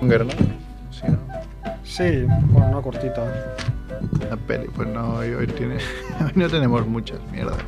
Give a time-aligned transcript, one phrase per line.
[0.00, 0.32] Monger, ¿no?
[0.90, 1.18] Sí, ¿no?
[1.84, 3.24] Sí, bueno, una cortita.
[4.28, 5.76] La peli, pues no, hoy, hoy tiene,
[6.20, 7.58] hoy no tenemos muchas mierdas.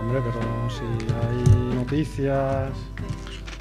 [0.00, 0.84] Hombre, pero si
[1.14, 2.70] hay noticias,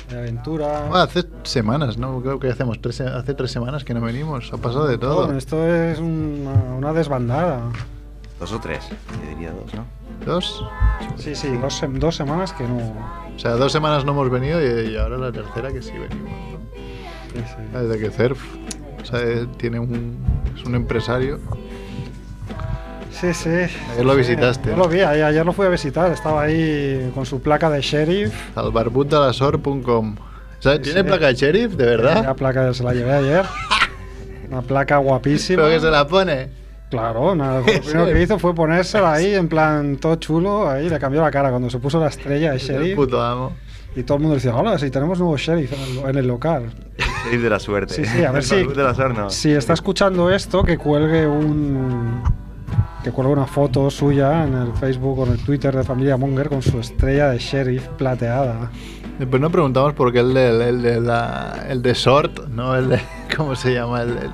[0.09, 0.89] hay aventura.
[0.91, 2.21] Ah, hace semanas, ¿no?
[2.21, 4.51] Creo que hacemos tres, hace tres semanas que no venimos.
[4.53, 5.25] Ha pasado de todo.
[5.25, 7.61] Bueno, esto es una, una desbandada.
[8.39, 9.85] Dos o tres, yo diría dos, ¿no?
[10.25, 10.63] Dos.
[11.17, 12.77] Sí, sí, dos, sem- dos semanas que no.
[13.35, 16.56] O sea, dos semanas no hemos venido y, y ahora la tercera que sí venimos.
[17.33, 17.77] Sí, sí.
[17.77, 18.39] Desde que Cerf
[19.01, 19.19] o sea,
[19.57, 20.17] tiene un,
[20.57, 21.39] es un empresario.
[23.11, 23.49] Sí, sí.
[23.49, 24.69] Ayer lo Sí, visitaste.
[24.69, 26.11] Yo lo vi, ayer, ayer lo fui a visitar.
[26.11, 28.33] Estaba ahí con su placa de sheriff.
[28.53, 30.15] Salvarbudalasor.com.
[30.19, 31.07] O sea, Sí, ¿Tiene sí.
[31.07, 31.73] placa de sheriff?
[31.75, 32.35] ¿De La verdad?
[32.35, 33.45] placa se la llevé ayer.
[34.51, 35.63] Una placa guapísima.
[35.63, 36.49] ¿Pero que se la pone?
[36.89, 40.69] Claro, nada, lo primero que hizo fue ponérsela ahí en plan todo chulo.
[40.69, 42.95] Ahí le cambió la cara cuando se puso la estrella de El sheriff.
[42.95, 43.53] puto amo.
[43.95, 46.71] Y todo el mundo decía, hola, si tenemos nuevo sheriff en el, en el local.
[47.35, 47.93] De la suerte.
[47.95, 49.29] Sí, sí, a ver El si- de la suerte, no.
[49.29, 52.21] Si está escuchando esto, que cuelgue un.
[53.03, 56.49] Que cuelgue una foto suya en el Facebook o en el Twitter de Familia Monger
[56.49, 58.69] con su estrella de sheriff plateada.
[59.19, 62.75] Después nos preguntamos por qué el de, el de, la, el de Sort, ¿no?
[62.75, 62.99] El de,
[63.37, 64.01] ¿Cómo se llama?
[64.01, 64.31] El, el-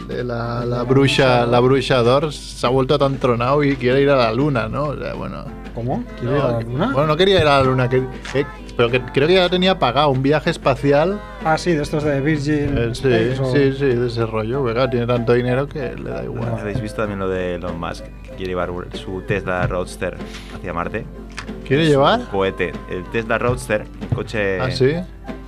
[0.00, 4.02] el de la, la bruja, la bruja Dors se ha vuelto tan tronado y quiere
[4.02, 4.84] ir a la luna, ¿no?
[4.86, 5.44] O sea, bueno.
[5.74, 6.02] ¿Cómo?
[6.18, 6.90] ¿Quiere ir a la No, luna?
[6.92, 7.98] Bueno, no quería ir a la luna, que,
[8.34, 11.20] eh, pero que creo que ya tenía pagado un viaje espacial.
[11.44, 12.76] Ah, sí, de estos de Virgin.
[12.76, 14.64] Eh, sí, Space o- sí, sí, de ese rollo.
[14.64, 16.54] claro, tiene tanto dinero que le da igual.
[16.60, 18.04] ¿Habéis visto también lo de Elon Musk?
[18.22, 20.16] Que quiere llevar su Tesla Roadster
[20.56, 21.04] hacia Marte.
[21.66, 22.20] ¿Quiere llevar?
[22.30, 22.72] Cohete.
[22.90, 24.60] El Tesla Roadster, un coche.
[24.60, 24.92] ¿Ah, sí?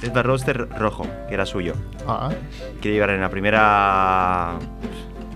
[0.00, 1.74] Tesla Roadster rojo, que era suyo.
[2.06, 2.30] Ah,
[2.80, 4.52] Quiere llevar en la primera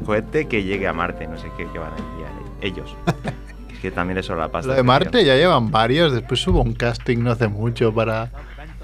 [0.05, 1.27] cohete que llegue a Marte.
[1.27, 2.95] No sé qué, qué van a enviar ellos.
[3.81, 4.69] que también eso la pasta.
[4.71, 6.13] Lo de Marte ya llevan varios.
[6.13, 8.31] Después hubo un casting no hace mucho para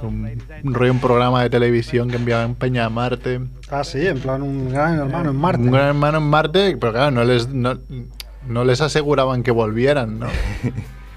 [0.03, 0.31] un,
[0.65, 3.41] un rollo, un programa de televisión que enviaban Peña a Marte.
[3.71, 5.63] Ah, sí, en plan un gran hermano en Marte.
[5.63, 7.79] Un gran hermano en Marte, pero claro, no les, no,
[8.49, 10.27] no les aseguraban que volvieran, ¿no?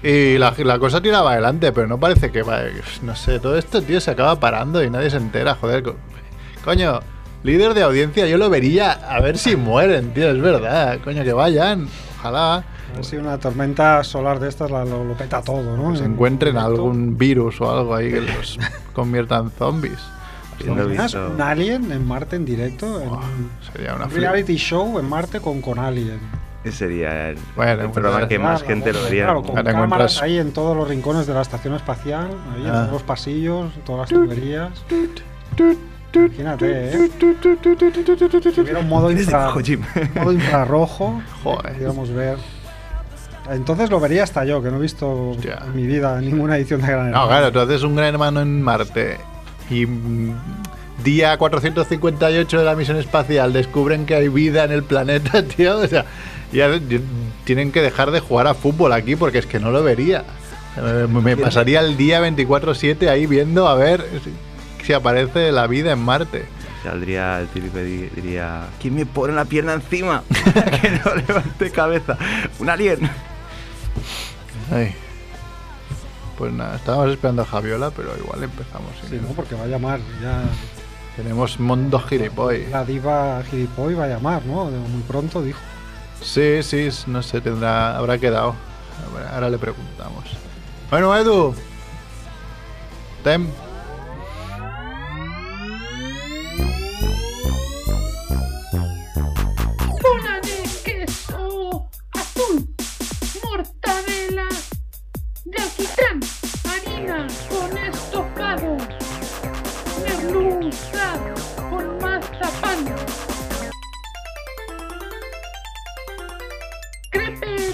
[0.02, 2.60] Y la, la cosa tiraba adelante, pero no parece que va.
[3.02, 5.82] No sé, todo esto, tío, se acaba parando y nadie se entera, joder.
[5.82, 5.96] co-
[6.64, 7.00] Coño,
[7.42, 11.00] líder de audiencia, yo lo vería a ver si mueren, tío, es verdad.
[11.04, 11.86] Coño, que vayan.
[12.18, 15.92] Ojalá A ver si una tormenta solar de estas la- lo, lo peta todo, ¿no?
[15.92, 16.68] que se En encuentren directo.
[16.74, 18.58] algún virus o algo ahí que los
[18.92, 19.98] convierta en zombies.
[20.58, 23.00] ¿Te Habiendo imaginas visto- un alien en Marte en directo?
[23.00, 23.10] En
[23.72, 26.18] sería una un reality show en Marte con, con alien.
[26.62, 29.24] Ese sería el, Bueno, el programa que más Claro, gente lo vería.
[29.24, 29.86] Claro, con Ahora cámaras
[30.16, 32.72] encuentras- ahí en todos los rincones de la estación espacial, ahí en Ah.
[32.80, 34.70] todos los pasillos, todas las tuberías.
[36.12, 37.10] Imagínate, ¿eh?
[38.52, 39.52] Si hubiera un modo, infra-
[40.32, 41.72] infrarrojo, Joder.
[41.74, 42.36] pudiéramos ver.
[43.50, 45.60] Entonces lo vería hasta yo, que no he visto Hostia.
[45.64, 47.28] en mi vida ninguna edición de Gran No, Hermano.
[47.28, 49.18] claro, tú haces un gran hermano en Marte
[49.70, 50.34] y mm,
[51.04, 55.78] día 458 de la misión espacial descubren que hay vida en el planeta, tío.
[55.78, 56.04] O sea,
[56.52, 56.68] ya
[57.44, 60.24] tienen que dejar de jugar a fútbol aquí porque es que no lo vería.
[60.76, 64.04] Eh, Me, pasaría el día 24-7 ahí viendo a ver
[64.84, 66.44] si, aparece la vida en Marte.
[66.84, 70.22] Saldría el típico y di- diría: ¿Quién me pone la pierna encima?
[70.80, 72.16] que no levante cabeza.
[72.58, 72.98] Un alien.
[74.70, 74.94] Ay.
[76.38, 78.90] Pues nada, estábamos esperando a Javiola, pero igual empezamos.
[79.08, 79.18] Sí.
[79.20, 79.28] ¿no?
[79.28, 80.42] Porque va a llamar ya.
[81.16, 82.66] Tenemos Mondo Gilipoy.
[82.70, 84.64] La diva Gilipoy va a llamar, ¿no?
[84.66, 85.60] Muy pronto dijo.
[86.22, 88.54] Sí, sí, no sé, tendrá, habrá quedado.
[89.32, 90.24] Ahora le preguntamos.
[90.90, 91.54] Bueno, Edu.
[93.22, 93.46] Tem.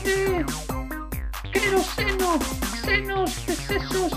[0.06, 0.46] De
[1.52, 2.38] queroseno,
[2.84, 4.12] senos de sesos,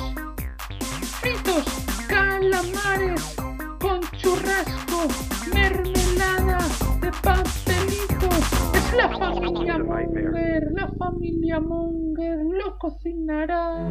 [1.19, 1.65] fritos,
[2.07, 3.35] calamares
[3.79, 5.07] con churrasco,
[5.51, 6.59] mermelada
[7.01, 8.29] de pastelito.
[8.75, 13.87] Es la familia Munger, la familia Munger lo cocinará.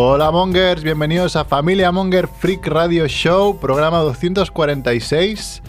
[0.00, 5.60] Hola Mongers, bienvenidos a Familia Monger Freak Radio Show, programa 246.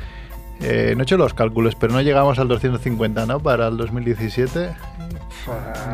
[0.61, 3.39] Eh, no he hecho los cálculos, pero no llegamos al 250, ¿no?
[3.39, 4.69] Para el 2017.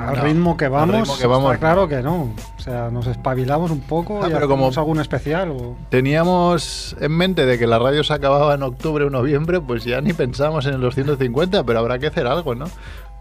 [0.09, 1.53] Al No, ritmo que vamos, ritmo que vamos.
[1.53, 2.33] está claro que no.
[2.57, 5.51] O sea, nos espabilamos un poco Ah, y pero como- algún especial.
[5.51, 5.77] O...
[5.89, 10.01] Teníamos en mente de que la radio se acababa en octubre o noviembre, pues ya
[10.01, 12.65] ni pensamos en el 250, pero habrá que hacer algo, ¿no?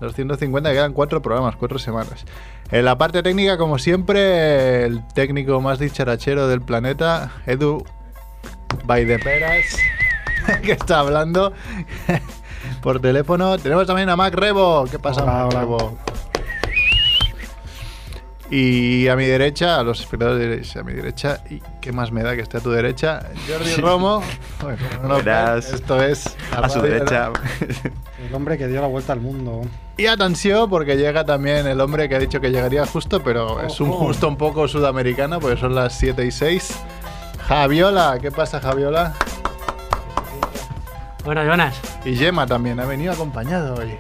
[0.01, 2.25] Los 150 quedan cuatro programas, cuatro semanas.
[2.71, 7.85] En la parte técnica, como siempre, el técnico más dicharachero del planeta, Edu
[8.85, 9.77] Baideperas,
[10.63, 11.53] que está hablando
[12.83, 13.59] por teléfono.
[13.59, 14.87] Tenemos también a Mac Rebo.
[14.91, 15.61] ¿Qué pasa, Hola, Mac hola.
[15.61, 15.99] Rebo?
[18.57, 22.23] Y a mi derecha, a los espectadores diréis, a mi derecha, ¿y qué más me
[22.23, 23.29] da que esté a tu derecha?
[23.49, 24.23] Jordi Romo.
[24.63, 27.33] Bueno, no Verás, esto es A su radio, derecha.
[28.29, 29.63] El hombre que dio la vuelta al mundo.
[29.97, 33.81] Y atención, porque llega también el hombre que ha dicho que llegaría justo, pero es
[33.81, 34.07] un Ojo.
[34.07, 36.79] justo un poco sudamericano, porque son las 7 y 6.
[37.49, 39.15] Javiola, ¿qué pasa, Javiola?
[41.25, 41.81] Buenas, buenas.
[42.05, 43.97] Y Gemma también, ha venido acompañado hoy.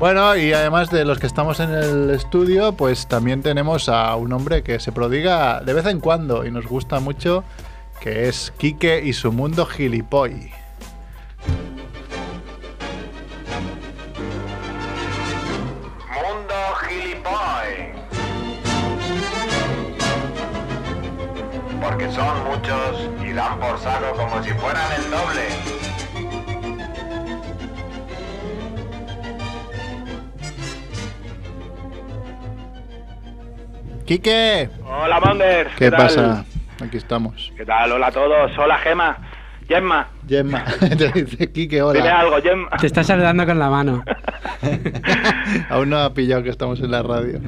[0.00, 4.32] Bueno, y además de los que estamos en el estudio, pues también tenemos a un
[4.32, 7.44] hombre que se prodiga de vez en cuando y nos gusta mucho,
[8.00, 10.52] que es Quique y su mundo gilipoy.
[21.82, 25.79] Porque son muchos y dan por saco como si fueran el doble.
[34.10, 34.68] ¡Quique!
[34.84, 35.68] Hola, Monger.
[35.78, 36.44] ¿Qué, pasa?
[36.84, 37.52] Aquí estamos.
[37.56, 37.92] ¿Qué tal?
[37.92, 38.50] Hola a todos.
[38.58, 39.16] Hola, Gema.
[39.68, 40.64] Gemma, Gemma,
[40.98, 42.18] te dice Quique, dime hola.
[42.18, 42.70] algo, Gemma.
[42.70, 44.02] Te está saludando con la mano.
[45.70, 47.38] Aún no ha pillado que estamos en la radio.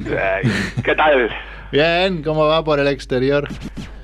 [0.85, 1.29] ¿Qué tal?
[1.73, 3.45] Bien, ¿cómo va por el exterior?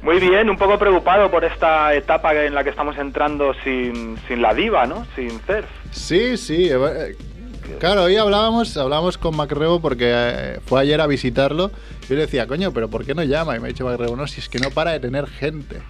[0.01, 4.41] Muy bien, un poco preocupado por esta etapa en la que estamos entrando sin, sin
[4.41, 5.05] la diva, ¿no?
[5.15, 5.69] Sin Cerf.
[5.91, 6.69] Sí, sí.
[7.69, 11.71] Eh, Claro, hoy hablábamos, hablábamos con Macrebo porque eh, fue ayer a visitarlo.
[12.07, 13.55] Yo le decía, coño, pero ¿por qué no llama?
[13.55, 15.81] Y me ha dicho Macrebo, no, si es que no para de tener gente.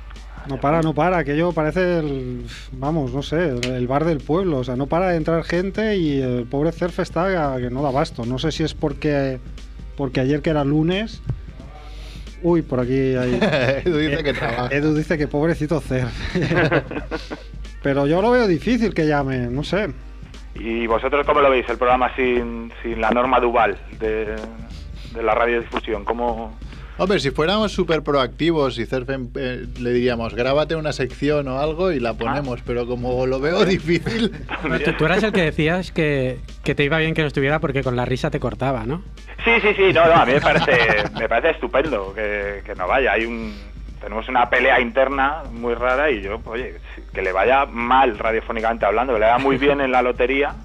[0.47, 1.17] No para, no para.
[1.17, 2.45] Aquello parece el.
[2.71, 4.59] Vamos, no sé, el bar del pueblo.
[4.59, 7.91] O sea, no para de entrar gente y el pobre Cerf está que no da
[7.91, 8.25] basto.
[8.25, 9.39] No sé si es porque.
[9.95, 11.21] Porque ayer que era lunes.
[12.41, 13.39] Uy, por aquí hay.
[13.85, 14.75] Edu dice que trabaja.
[14.75, 16.11] Edu dice que pobrecito Cerf.
[17.83, 19.89] Pero yo lo veo difícil que llame, no sé.
[20.59, 24.35] ¿Y vosotros cómo lo veis, el programa sin, sin la norma Duval de,
[25.13, 26.03] de la radiodifusión?
[26.03, 26.57] ¿Cómo...?
[27.01, 31.94] Hombre, si fuéramos súper proactivos y Cerfen eh, le diríamos, grábate una sección o algo
[31.94, 34.33] y la ponemos, pero como lo veo difícil,
[34.83, 37.83] tú, tú eras el que decías que, que te iba bien que no estuviera porque
[37.83, 39.01] con la risa te cortaba, ¿no?
[39.45, 42.85] Sí, sí, sí, no, no, a mí me parece, me parece estupendo que, que no
[42.85, 43.13] vaya.
[43.13, 43.56] Hay un,
[43.99, 46.79] tenemos una pelea interna muy rara y yo, oye,
[47.13, 50.55] que le vaya mal radiofónicamente hablando, que le vaya muy bien en la lotería,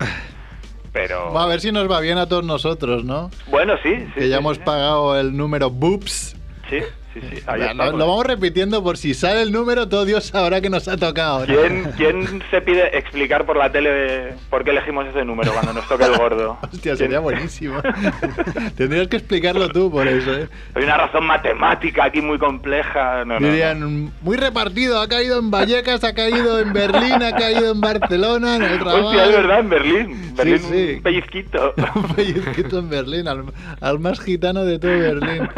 [0.93, 1.33] pero...
[1.33, 3.31] va a ver si nos va bien a todos nosotros, ¿no?
[3.49, 4.13] Bueno, sí, sí.
[4.15, 4.63] que ya sí, hemos sí.
[4.65, 6.37] pagado el número Boops.
[6.71, 6.81] Sí,
[7.15, 7.43] sí, sí.
[7.47, 10.97] ahí lo, vamos repitiendo por si sale el número, todo Dios sabrá que nos ha
[10.97, 11.41] tocado.
[11.41, 11.47] ¿no?
[11.47, 15.89] ¿Quién, ¿Quién se pide explicar por la tele por qué elegimos ese número cuando nos
[15.89, 16.59] toque el gordo?
[16.63, 16.97] Hostia, ¿Quién?
[16.97, 17.81] sería buenísimo.
[18.77, 20.49] Tendrías que explicarlo tú por eso, ¿eh?
[20.75, 23.25] Hay una razón matemática aquí muy compleja.
[23.25, 24.11] No, no.
[24.21, 28.63] Muy repartido, ha caído en Vallecas, ha caído en Berlín, ha caído en Barcelona, en
[28.63, 28.83] el.
[28.83, 30.35] Hostia, es verdad, en Berlín.
[30.37, 30.95] Berlín, sí.
[30.97, 31.75] un pellizquito.
[31.95, 33.45] Un pellizquito en Berlín, al,
[33.81, 35.49] al más gitano de todo Berlín.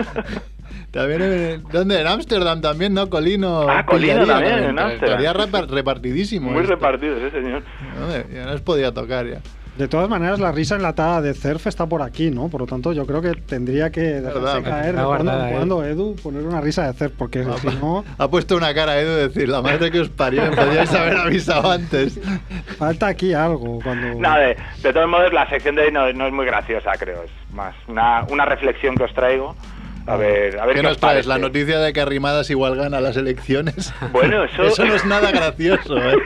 [0.96, 2.00] También en, ¿dónde?
[2.00, 3.08] En Ámsterdam también, ¿no?
[3.08, 3.68] Colino.
[3.68, 5.20] Ah, Colino pillaría también, en Ámsterdam.
[5.20, 6.50] Estaría repar- repartidísimo.
[6.50, 6.74] Muy esto.
[6.74, 7.62] repartido ese señor.
[8.00, 9.40] Joder, ya nos podía tocar ya.
[9.76, 12.48] De todas maneras, la risa enlatada de Cerf está por aquí, ¿no?
[12.48, 15.52] Por lo tanto, yo creo que tendría que dejarse Verdad, caer de cuando ¿eh?
[15.54, 19.10] cuando, Edu, poner una risa de Cerf, porque si no, Ha puesto una cara Edu
[19.10, 22.18] de decir, la madre que os parió, me podríais haber avisado antes.
[22.78, 23.80] falta aquí algo.
[23.82, 24.18] Cuando...
[24.18, 27.24] No, de, de todos modos, la sección de hoy no, no es muy graciosa, creo.
[27.24, 29.54] Es más una, una reflexión que os traigo.
[30.06, 31.12] A ver, a ver ¿Qué qué, nos os traes?
[31.14, 31.28] parece.
[31.28, 33.92] La noticia de que Arrimadas igual gana las elecciones.
[34.12, 34.62] Bueno, eso...
[34.64, 36.16] Eso no es nada gracioso, ¿eh?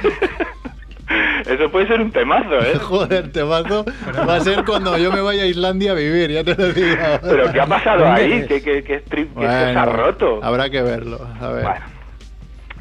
[1.46, 2.74] eso puede ser un temazo, ¿eh?
[2.80, 3.84] Joder, temazo.
[4.28, 6.96] Va a ser cuando yo me vaya a Islandia a vivir, ya te lo digo.
[7.02, 7.20] ahora.
[7.22, 8.44] Pero ¿qué ha pasado ahí?
[8.46, 10.40] ¿Qué, qué, qué, strip- qué Bueno, se ha roto?
[10.42, 11.18] Habrá que verlo.
[11.40, 11.64] A ver.
[11.64, 11.80] Bueno,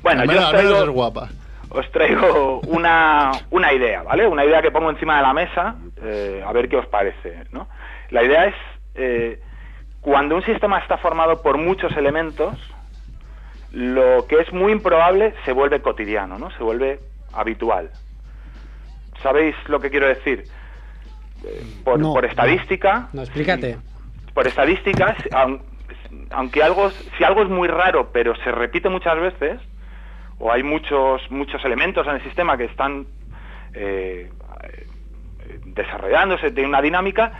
[0.03, 1.29] bueno al yo menos, os menos es traigo, guapa.
[1.70, 4.27] os traigo una, una idea, ¿vale?
[4.27, 7.68] Una idea que pongo encima de la mesa, eh, a ver qué os parece, ¿no?
[8.12, 8.56] La idea es,
[8.96, 9.39] eh,
[10.01, 12.58] cuando un sistema está formado por muchos elementos,
[13.72, 16.50] lo que es muy improbable se vuelve cotidiano, ¿no?
[16.51, 17.01] Se vuelve
[17.34, 17.91] habitual.
[19.22, 20.48] ¿Sabéis lo que quiero decir?
[21.44, 22.29] Eh, por, No, por no.
[22.29, 23.77] estadística, No, explícate.
[24.34, 25.62] por estadísticas, aun-
[26.32, 29.60] aunque algo, si algo es muy raro pero se repite muchas veces,
[30.39, 33.08] o hay muchos, muchos elementos en el sistema que están
[33.74, 34.32] eh,
[34.63, 37.34] eh, desarrollándose, tiene una dinámica,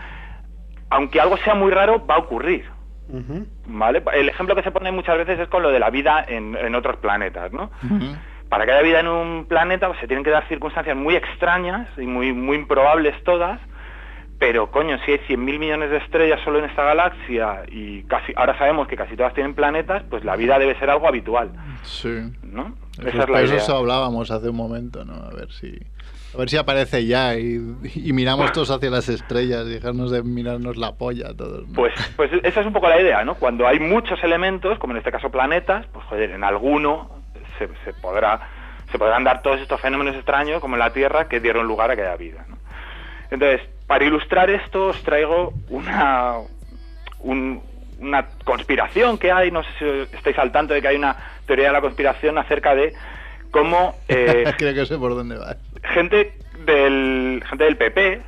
[0.90, 2.64] aunque algo sea muy raro, va a ocurrir.
[3.66, 4.02] ¿Vale?
[4.14, 6.74] El ejemplo que se pone muchas veces es con lo de la vida en, en
[6.76, 7.70] otros planetas, ¿no?
[8.48, 11.88] Para que haya vida en un planeta pues, se tienen que dar circunstancias muy extrañas
[11.96, 13.60] y muy, muy improbables todas,
[14.38, 18.56] pero coño, si hay 100.000 millones de estrellas solo en esta galaxia y casi ahora
[18.58, 21.50] sabemos que casi todas tienen planetas, pues la vida debe ser algo habitual,
[21.82, 22.32] Sí.
[22.42, 22.74] ¿no?
[22.98, 23.56] Eso, Esa es la por eso idea.
[23.62, 25.14] eso hablábamos hace un momento, ¿no?
[25.14, 25.78] A ver si
[26.34, 27.60] a ver si aparece ya y,
[27.94, 31.66] y miramos todos hacia las estrellas y dejarnos de mirarnos la polla todos.
[31.68, 31.74] ¿no?
[31.74, 33.34] Pues, pues esa es un poco la idea, ¿no?
[33.34, 37.10] Cuando hay muchos elementos, como en este caso planetas, pues joder, en alguno
[37.58, 38.48] se, se podrá
[38.92, 41.96] se podrán dar todos estos fenómenos extraños, como en la Tierra, que dieron lugar a
[41.96, 42.44] que haya vida.
[42.48, 42.56] ¿no?
[43.30, 46.34] Entonces, para ilustrar esto, os traigo una,
[47.20, 47.62] un-
[48.00, 51.14] una conspiración que hay, no sé si estáis al tanto de que hay una
[51.46, 52.92] teoría de la conspiración acerca de
[53.50, 55.54] cómo eh, Creo que sé por dónde va.
[55.82, 56.34] Gente
[56.66, 58.22] del gente del PP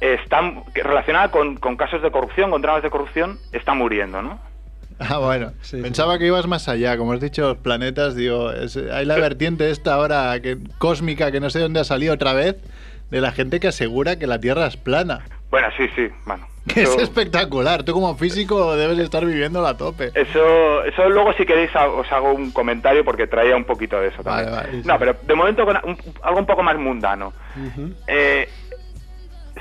[0.00, 4.40] están que- relacionada con, con casos de corrupción, con dramas de corrupción, está muriendo, ¿no?
[4.98, 5.52] Ah, bueno.
[5.62, 5.82] Sí, sí.
[5.82, 6.96] Pensaba que ibas más allá.
[6.98, 11.40] Como has dicho, los planetas, digo, es- hay la vertiente esta ahora que, cósmica que
[11.40, 12.56] no sé dónde ha salido otra vez,
[13.10, 15.20] de la gente que asegura que la Tierra es plana.
[15.50, 16.46] Bueno, sí, sí, bueno.
[16.74, 17.82] Que es espectacular.
[17.82, 20.10] Tú como físico debes estar viviendo a tope.
[20.14, 24.22] Eso, eso luego si queréis os hago un comentario porque traía un poquito de eso
[24.22, 24.50] también.
[24.50, 24.82] Vale, vale.
[24.84, 27.32] No, pero de momento con un- algo un poco más mundano.
[28.06, 28.48] Eh,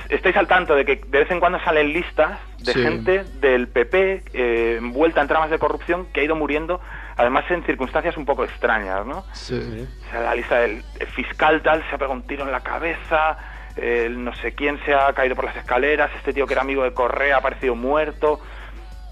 [0.10, 2.82] estáis al tanto de que de vez en cuando salen listas de Sí.
[2.82, 6.80] gente del PP eh, envuelta en tramas de corrupción que ha ido muriendo,
[7.18, 9.24] además en circunstancias un poco extrañas, ¿no?
[9.34, 9.88] Sí.
[10.08, 12.62] O sea, la lista del el fiscal tal se ha pegado un tiro en la
[12.62, 13.38] cabeza,
[13.78, 16.84] el no sé quién se ha caído por las escaleras, este tío que era amigo
[16.84, 18.40] de Correa ha aparecido muerto.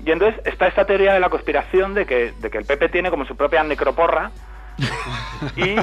[0.06, 3.10] Y entonces está esta teoría de la conspiración de que, de que el PP tiene
[3.10, 4.32] como su propia necroporra
[5.56, 5.76] y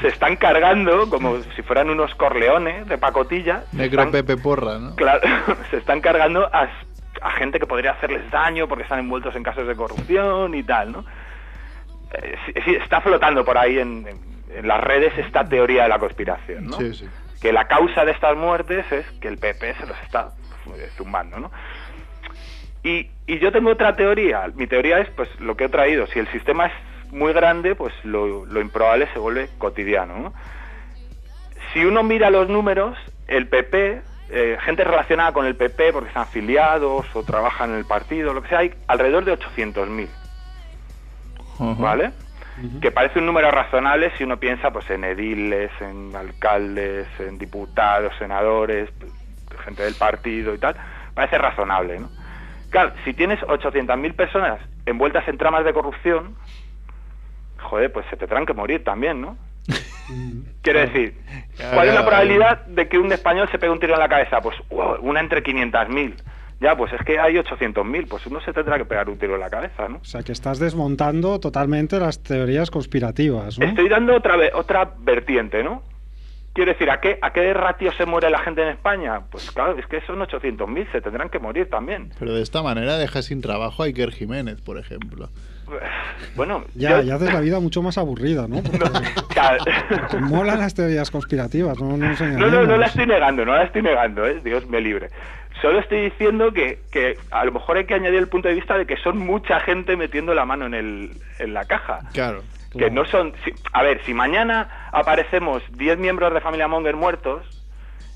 [0.00, 3.62] se están cargando como si fueran unos corleones de pacotilla.
[3.70, 4.96] se Necro están- Pepe Porra, ¿no?
[4.96, 5.20] Claro,
[5.70, 6.68] se están cargando a,
[7.22, 10.90] a gente que podría hacerles daño porque están envueltos en casos de corrupción y tal,
[10.92, 11.04] ¿no?
[12.12, 15.88] Eh, sí, sí, está flotando por ahí en, en- en las redes esta teoría de
[15.90, 16.78] la conspiración, ¿no?
[16.78, 17.06] Sí, sí.
[17.46, 20.32] Que la causa de estas muertes es que el PP se los está
[20.76, 21.52] eh, zumbando, ¿no?
[22.82, 24.50] Y, y yo tengo otra teoría.
[24.56, 26.08] Mi teoría es, pues, lo que he traído.
[26.08, 26.72] Si el sistema es
[27.12, 30.34] muy grande, pues lo, lo improbable se vuelve cotidiano, ¿no?
[31.72, 32.98] si uno mira los números,
[33.28, 37.84] el PP, eh, gente relacionada con el PP porque están afiliados o trabajan en el
[37.84, 40.08] partido, lo que sea, hay alrededor de 800.000,
[41.60, 41.80] Ujú.
[41.80, 42.10] ¿vale?
[42.80, 48.14] Que parece un número razonable si uno piensa pues en ediles, en alcaldes, en diputados,
[48.18, 48.88] senadores,
[49.64, 50.74] gente del partido y tal,
[51.14, 52.10] parece razonable, ¿no?
[52.70, 56.34] Claro, si tienes 800.000 personas envueltas en tramas de corrupción,
[57.58, 59.36] joder, pues se tendrán que morir también, ¿no?
[60.62, 61.14] Quiero decir,
[61.74, 64.40] ¿cuál es la probabilidad de que un español se pegue un tiro en la cabeza?
[64.40, 66.14] Pues wow, una entre 500.000.
[66.60, 69.40] Ya, pues es que hay 800.000, pues uno se tendrá que pegar un tiro en
[69.40, 69.96] la cabeza, ¿no?
[69.98, 73.66] O sea, que estás desmontando totalmente las teorías conspirativas, ¿no?
[73.66, 75.82] Estoy dando otra, ve- otra vertiente, ¿no?
[76.54, 79.20] Quiero decir, ¿a qué, ¿a qué ratio se muere la gente en España?
[79.30, 82.10] Pues claro, es que son 800.000, se tendrán que morir también.
[82.18, 85.28] Pero de esta manera deja sin trabajo a Iker Jiménez, por ejemplo.
[86.34, 88.62] Bueno, Ya, yo- ya haces la vida mucho más aburrida, ¿no?
[90.10, 92.68] Te molan las teorías conspirativas, no No, no, engañemos.
[92.68, 94.40] no la estoy negando, no la estoy negando, ¿eh?
[94.44, 95.10] Dios me libre.
[95.62, 98.76] Solo estoy diciendo que, que a lo mejor hay que añadir el punto de vista
[98.76, 102.00] de que son mucha gente metiendo la mano en, el, en la caja.
[102.12, 102.42] Claro.
[102.76, 103.32] Que no son...
[103.44, 107.42] si- a ver, si mañana aparecemos 10 miembros de Familia Monger muertos,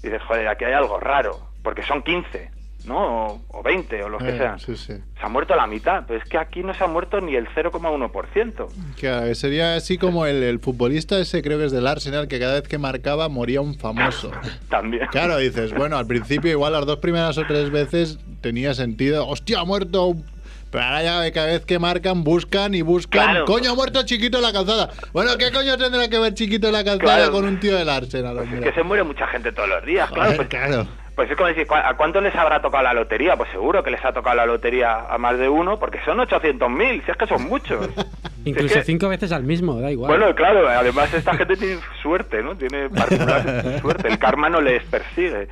[0.03, 2.51] dices, joder, aquí hay algo raro, porque son 15,
[2.85, 3.27] ¿no?
[3.27, 4.59] O, o 20, o los que Eh, sean.
[4.59, 4.95] sí, sí.
[5.19, 7.47] Se ha muerto la mitad, pero es que aquí no se ha muerto ni el
[7.49, 8.67] 0,1%.
[8.99, 12.39] Claro, que sería así como el, el futbolista ese, creo que es del Arsenal, que
[12.39, 14.31] cada vez que marcaba moría un famoso.
[14.69, 15.07] También.
[15.11, 19.61] Claro, dices, bueno, al principio igual las dos primeras o tres veces tenía sentido, hostia,
[19.61, 20.25] ha muerto un-
[20.71, 23.25] Pero ahora ya cada vez que marcan, buscan y buscan.
[23.25, 23.45] Claro.
[23.45, 24.89] Coño, ha muerto chiquito en la calzada.
[25.13, 27.33] Bueno, ¿qué coño tendrá que ver chiquito en la calzada Claro.
[27.33, 28.37] con un tío del Arsenal?
[28.37, 30.37] Pues es que se muere mucha gente todos los días, claro.
[30.37, 30.87] Pues, claro.
[31.17, 33.37] Pues es como decir, ¿cu- ¿a cuánto les habrá tocado la lotería?
[33.37, 37.05] Pues seguro que les ha tocado la lotería a más de uno, porque son 800.000,
[37.05, 37.89] si es que son muchos.
[38.45, 40.09] Incluso que- cinco veces al mismo, da igual.
[40.17, 42.57] Bueno, claro, además esta gente tiene suerte, ¿no?
[42.57, 45.49] Tiene particular suerte, el karma no les persigue.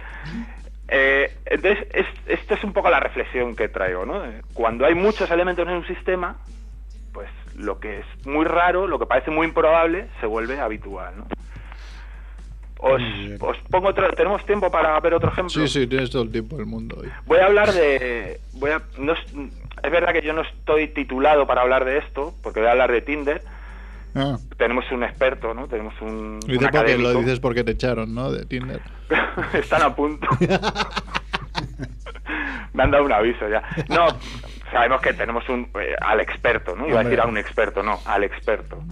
[0.91, 4.25] Eh, entonces, es, esto es un poco la reflexión que traigo, ¿no?
[4.25, 6.37] Eh, Cuando hay muchos elementos en un sistema,
[7.13, 11.27] pues lo que es muy raro, lo que parece muy improbable, se vuelve habitual, ¿no?
[12.79, 13.03] Os,
[13.41, 14.11] os pongo otro...
[14.13, 15.51] ¿Tenemos tiempo para ver otro ejemplo?
[15.51, 17.09] Sí, sí, tienes todo el tiempo del mundo hoy.
[17.27, 18.41] Voy a hablar de.
[18.55, 19.19] Voy a, no es,
[19.91, 23.01] verdad que yo no estoy titulado para hablar de esto, porque voy a hablar de
[23.01, 23.43] Tinder,
[24.15, 24.37] Ah.
[24.57, 25.69] tenemos un experto, ¿no?
[25.69, 28.33] Tenemos un, un porque lo dices porque te echaron, ¿no?
[28.33, 28.81] De Tinder.
[29.53, 30.27] Están a punto.
[32.73, 33.63] Me han dado un aviso ya.
[33.89, 34.07] No,
[34.71, 36.87] sabemos que tenemos un eh, al experto, ¿no?
[36.89, 38.83] Iba a decir a un experto, no, al experto.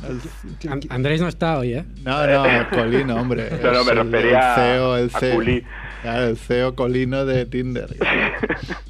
[0.70, 1.84] An- Andrés no está hoy, ¿eh?
[2.02, 3.50] No, no, Colino, hombre.
[3.62, 5.34] No, no, me el- refería el CEO, el a CEO.
[5.34, 5.66] Culí.
[6.02, 7.88] Claro, el CEO Colino de Tinder.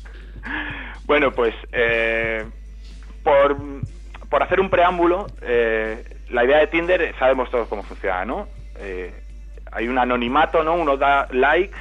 [1.06, 2.44] Bueno, pues eh,
[3.22, 3.56] por,
[4.28, 8.48] por hacer un preámbulo, eh, la idea de Tinder eh, sabemos todos cómo funciona, ¿no?
[8.80, 9.14] Eh,
[9.70, 10.74] hay un anonimato, ¿no?
[10.74, 11.76] Uno da likes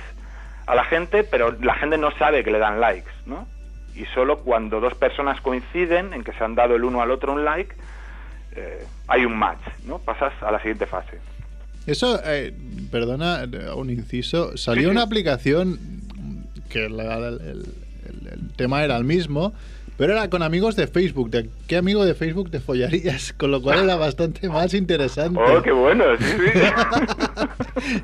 [0.68, 3.48] a la gente, pero la gente no sabe que le dan likes, ¿no?
[3.96, 7.34] Y solo cuando dos personas coinciden en que se han dado el uno al otro
[7.34, 7.74] un like,
[8.56, 10.00] eh, hay un match, ¿no?
[10.00, 11.20] Pasas a la siguiente fase.
[11.88, 12.54] Eso, eh,
[12.92, 14.58] perdona, eh, un inciso.
[14.58, 14.92] Salió Sí, sí.
[14.92, 15.80] una aplicación
[16.70, 19.54] que la- el, el- el tema era el mismo,
[19.98, 21.30] pero era con amigos de Facebook.
[21.30, 23.34] ¿De qué amigo de Facebook te follarías?
[23.34, 25.40] Con lo cual era bastante más interesante.
[25.40, 26.04] ¡Oh, qué bueno!
[26.20, 26.62] Sí, sí.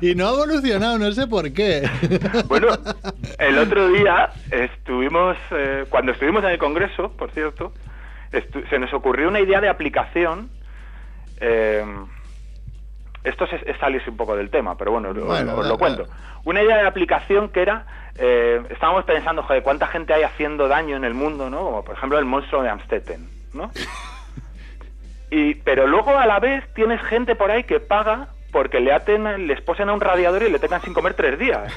[0.00, 1.88] Y no ha evolucionado, no sé por qué.
[2.46, 2.68] Bueno,
[3.38, 7.72] el otro día estuvimos, eh, cuando estuvimos en el Congreso, por cierto,
[8.70, 10.50] se nos ocurrió una idea de aplicación.
[11.40, 11.84] eh,
[13.24, 16.06] esto es, es salirse un poco del tema, pero bueno, Bueno, os lo cuento.
[16.44, 17.86] Una idea de aplicación que era,
[18.16, 21.58] eh, estábamos pensando, joder, ¿cuánta gente hay haciendo daño en el mundo, no?
[21.58, 23.70] Como por ejemplo el monstruo de Amstetten, ¿no?
[25.34, 29.46] Y, pero luego a la vez tienes gente por ahí que paga porque le aten,
[29.46, 31.72] les posen a un radiador y le tengan sin comer tres días.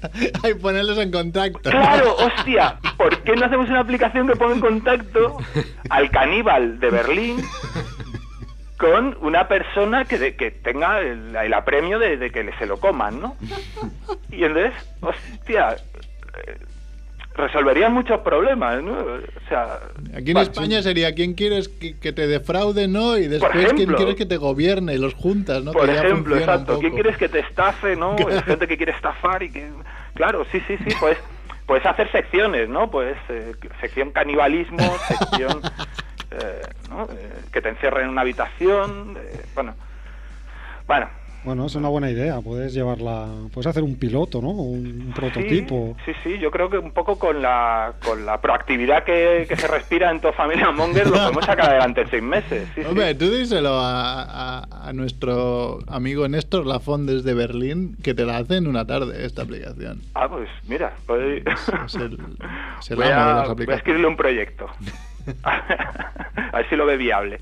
[0.44, 1.68] Hay ponerlos en contacto.
[1.68, 5.36] Claro, hostia, ¿por qué no hacemos una aplicación que ponga en contacto
[5.90, 7.44] al caníbal de Berlín
[8.78, 12.66] con una persona que, de- que tenga el, el apremio de, de que le- se
[12.66, 13.36] lo coman, ¿no?
[14.30, 15.76] Y entonces, hostia,
[16.46, 16.56] eh,
[17.34, 18.92] resolverían muchos problemas, ¿no?
[18.92, 19.80] O sea,
[20.16, 23.16] Aquí en España sería quién quieres que, que te defraude, ¿no?
[23.16, 25.72] Y después quién quieres que te gobierne y los juntas, ¿no?
[25.72, 26.78] Por Que ejemplo, exacto.
[26.80, 28.16] ¿Quién quieres que te estafe, no?
[28.46, 29.68] Gente que quiere estafar y que...
[30.14, 31.16] Claro, sí, sí, sí, pues...
[31.68, 32.90] Puedes hacer secciones, ¿no?
[32.90, 35.60] Pues eh, sección canibalismo, sección
[36.30, 37.04] eh, ¿no?
[37.04, 39.74] Eh, que te encierren en una habitación, eh, bueno,
[40.86, 41.10] bueno,
[41.48, 42.42] Bueno, es una buena idea.
[42.42, 44.50] Puedes llevarla, puedes hacer un piloto, ¿no?
[44.50, 45.96] Un prototipo.
[46.04, 49.56] Sí, sí, sí, yo creo que un poco con la, con la proactividad que, que
[49.56, 52.68] se respira en toda familia Monger lo podemos sacar adelante en seis meses.
[52.74, 52.86] Sí, sí.
[52.86, 58.36] Hombre, tú díselo a, a- a nuestro amigo Néstor Lafón desde Berlín, que te la
[58.36, 60.02] hace en una tarde esta aplicación.
[60.14, 61.42] Ah, pues mira, voy,
[61.86, 62.18] Es el,
[62.78, 63.78] es el voy, amo de a, las voy a aplicaciones.
[63.78, 64.66] escribirle un proyecto.
[65.44, 67.38] a ver si lo ve viable.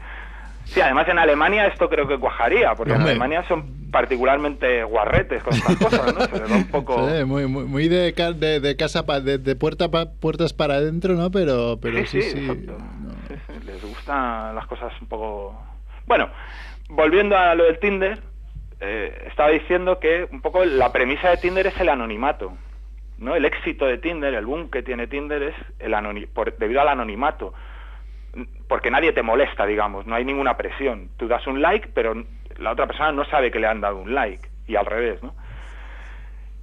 [0.66, 3.12] Sí, además en Alemania esto creo que cuajaría, porque Hombre.
[3.12, 6.20] en Alemania son particularmente guarretes con estas cosas, ¿no?
[6.22, 7.08] Se les da un poco...
[7.08, 10.74] Sí, muy, muy, muy de, de, de casa pa- de, de puerta pa- puertas para
[10.74, 11.30] adentro, ¿no?
[11.30, 12.40] Pero, pero sí, sí.
[12.66, 12.76] no.
[13.64, 15.60] Les gustan las cosas un poco...
[16.06, 16.28] Bueno,
[16.88, 18.18] volviendo a lo del Tinder,
[18.80, 22.52] eh, estaba diciendo que un poco la premisa de Tinder es el anonimato.
[23.18, 23.34] ¿no?
[23.34, 25.94] El éxito de Tinder, el boom que tiene Tinder es el
[26.28, 27.54] por- debido al anonimato.
[28.68, 31.10] Porque nadie te molesta, digamos, no hay ninguna presión.
[31.16, 32.14] Tú das un like, pero
[32.58, 35.34] la otra persona no sabe que le han dado un like, y al revés, ¿no?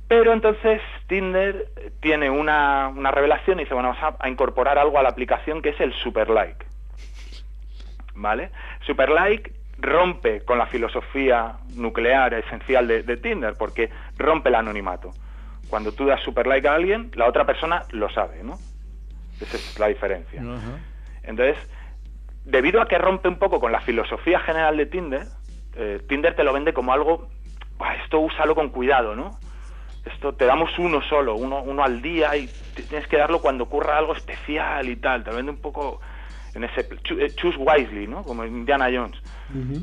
[0.08, 1.70] Pero entonces Tinder
[2.02, 5.70] tiene una, una revelación y dice, bueno, vamos a, incorporar algo a la aplicación que
[5.70, 6.66] es el super like.
[8.14, 8.52] ¿Vale?
[8.86, 15.12] Super like rompe con la filosofía nuclear esencial de, de Tinder, porque rompe el anonimato.
[15.68, 18.60] Cuando tú das super like a alguien, la otra persona lo sabe, ¿no?
[19.42, 20.42] Esa es la diferencia.
[20.42, 20.93] Ajá.
[21.24, 21.58] Entonces,
[22.46, 25.28] debido a que rompe un poco con la filosofía general de Tinder,
[25.76, 27.28] eh, Tinder te lo vende como algo,
[27.78, 29.38] "Buah, esto úsalo con cuidado, ¿no?
[30.06, 32.50] Esto te damos uno solo, uno, uno al día y
[32.90, 35.24] tienes que darlo cuando ocurra algo especial y tal.
[35.24, 36.02] Te lo vende un poco
[36.54, 38.24] en ese eh, choose wisely, ¿no?
[38.24, 39.18] Como Indiana Jones.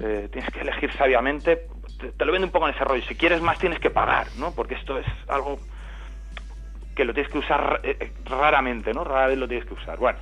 [0.02, 1.66] Eh, tienes que elegir sabiamente.
[1.98, 3.02] Te, te lo vende un poco en ese rollo.
[3.04, 4.52] Si quieres más tienes que pagar, ¿no?
[4.54, 5.58] Porque esto es algo
[6.94, 9.04] que lo tienes que usar eh, raramente, ¿no?
[9.04, 9.98] Rara vez lo tienes que usar.
[9.98, 10.18] Bueno,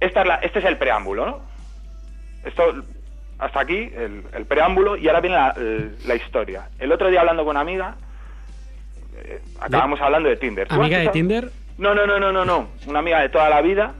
[0.00, 1.40] esta es la- este es el preámbulo, ¿no?
[2.44, 2.62] Esto,
[3.38, 5.54] hasta aquí, el, el preámbulo, y ahora viene la,
[6.06, 6.68] la historia.
[6.78, 7.96] El otro día hablando con una amiga,
[9.16, 10.66] eh, acabamos hablando de Tinder.
[10.68, 11.50] ¿Tú has ¿Amiga de Tinder?
[11.76, 12.68] No, no, no, no, no, no.
[12.86, 13.94] Una amiga de toda la vida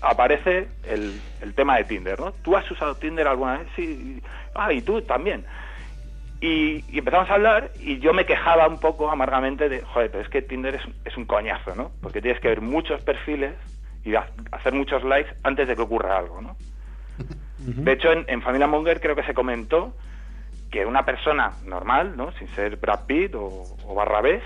[0.00, 2.32] aparece el, el tema de Tinder, ¿no?
[2.32, 3.68] ¿Tú has usado Tinder alguna vez?
[3.76, 4.22] Sí.
[4.54, 5.44] Ah, y tú también.
[6.40, 10.22] Y, y empezamos a hablar y yo me quejaba un poco amargamente de, joder, pero
[10.22, 11.90] es que Tinder es, es un coñazo, ¿no?
[12.00, 13.54] Porque tienes que ver muchos perfiles
[14.04, 16.56] y ha- hacer muchos likes antes de que ocurra algo, ¿no?
[17.84, 19.96] De hecho, en, en Familia Monger creo que se comentó
[20.70, 22.30] que una persona normal, ¿no?
[22.32, 24.42] Sin ser Brad Pitt o, o Barrabés,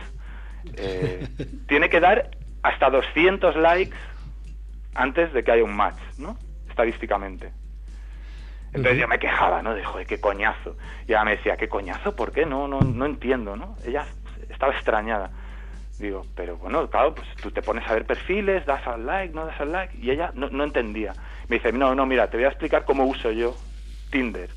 [0.76, 1.26] eh,
[1.68, 2.30] tiene que dar
[2.62, 3.96] hasta 200 likes
[4.94, 6.36] antes de que haya un match, ¿no?
[6.68, 7.52] Estadísticamente.
[8.74, 9.74] Entonces yo me quejaba, ¿no?
[9.74, 10.76] De, joder, qué coñazo.
[11.06, 12.16] Y ella me decía, ¿qué coñazo?
[12.16, 12.46] ¿Por qué?
[12.46, 13.76] No, no, no entiendo, ¿no?
[13.84, 14.06] Ella
[14.48, 15.30] estaba extrañada.
[16.02, 19.46] Digo, pero bueno, claro, pues tú te pones a ver perfiles, das al like, no
[19.46, 21.12] das al like, y ella no, no entendía.
[21.46, 23.54] Me dice, no, no, mira, te voy a explicar cómo uso yo
[24.10, 24.50] Tinder.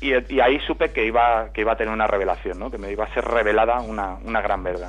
[0.00, 2.70] Y, y ahí supe que iba, que iba a tener una revelación, ¿no?
[2.70, 4.88] Que me iba a ser revelada una, una gran verdad.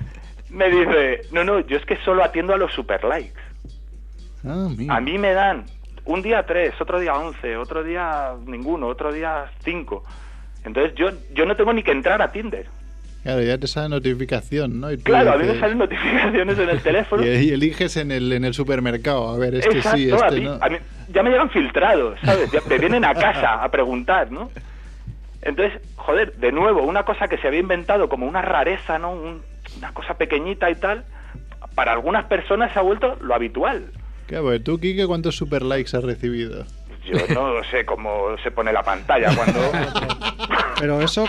[0.48, 3.38] me dice, no, no, yo es que solo atiendo a los super likes.
[4.46, 4.66] Ah.
[4.88, 5.66] A mí me dan
[6.06, 10.04] un día tres, otro día once, otro día ninguno, otro día cinco.
[10.64, 12.79] Entonces yo, yo no tengo ni que entrar a Tinder.
[13.22, 14.90] Claro, ya te sale notificación, ¿no?
[14.90, 17.22] Y tú Claro, a mí me salen notificaciones en el teléfono.
[17.24, 19.28] y, y eliges en el, en el supermercado.
[19.30, 20.52] A ver, este Exacto, sí, a este mí- no.
[20.60, 20.78] a mí-
[21.12, 22.50] ya me llegan filtrados, ¿sabes?
[22.50, 24.50] Ya me vienen a casa a preguntar, ¿no?
[25.42, 29.12] Entonces, joder, de nuevo, una cosa que se había inventado como una rareza, ¿no?
[29.12, 29.42] Un-
[29.78, 31.04] una cosa pequeñita y tal,
[31.74, 33.86] para algunas personas se ha vuelto lo habitual.
[34.26, 36.64] Claro, pues tú, Kike, ¿cuántos super likes has recibido?
[37.04, 39.60] Yo no sé cómo se pone la pantalla cuando...
[40.78, 41.24] Pero eso,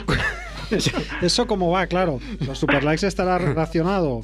[1.22, 2.20] eso cómo va, claro.
[2.46, 4.22] Los super likes estará relacionado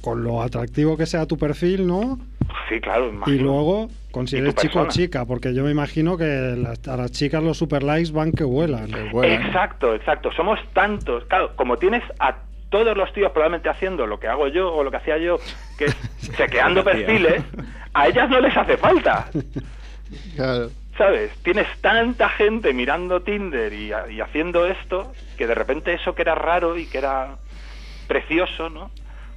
[0.00, 2.18] con lo atractivo que sea tu perfil, ¿no?
[2.68, 5.70] Sí, claro, Y luego, con si Y tu eres chico o chica, porque yo me
[5.70, 6.24] imagino que
[6.56, 8.86] las- a las chicas los super likes van que vuelan.
[8.90, 9.42] Que vuelan.
[9.46, 10.30] Exacto, exacto.
[10.32, 11.24] Somos tantos.
[11.24, 12.36] Claro, como tienes a
[12.70, 15.36] todos los tíos probablemente haciendo lo que hago yo o lo que hacía yo,
[15.78, 15.96] que es
[16.36, 17.42] chequeando perfiles,
[17.94, 19.28] a ellas no les hace falta.
[20.36, 20.70] Claro.
[20.98, 21.30] ¿Sabes?
[21.44, 26.34] Tienes tanta gente mirando Tinder y, y haciendo esto que de repente eso que era
[26.34, 27.36] raro y que era
[28.08, 28.90] precioso, ¿no?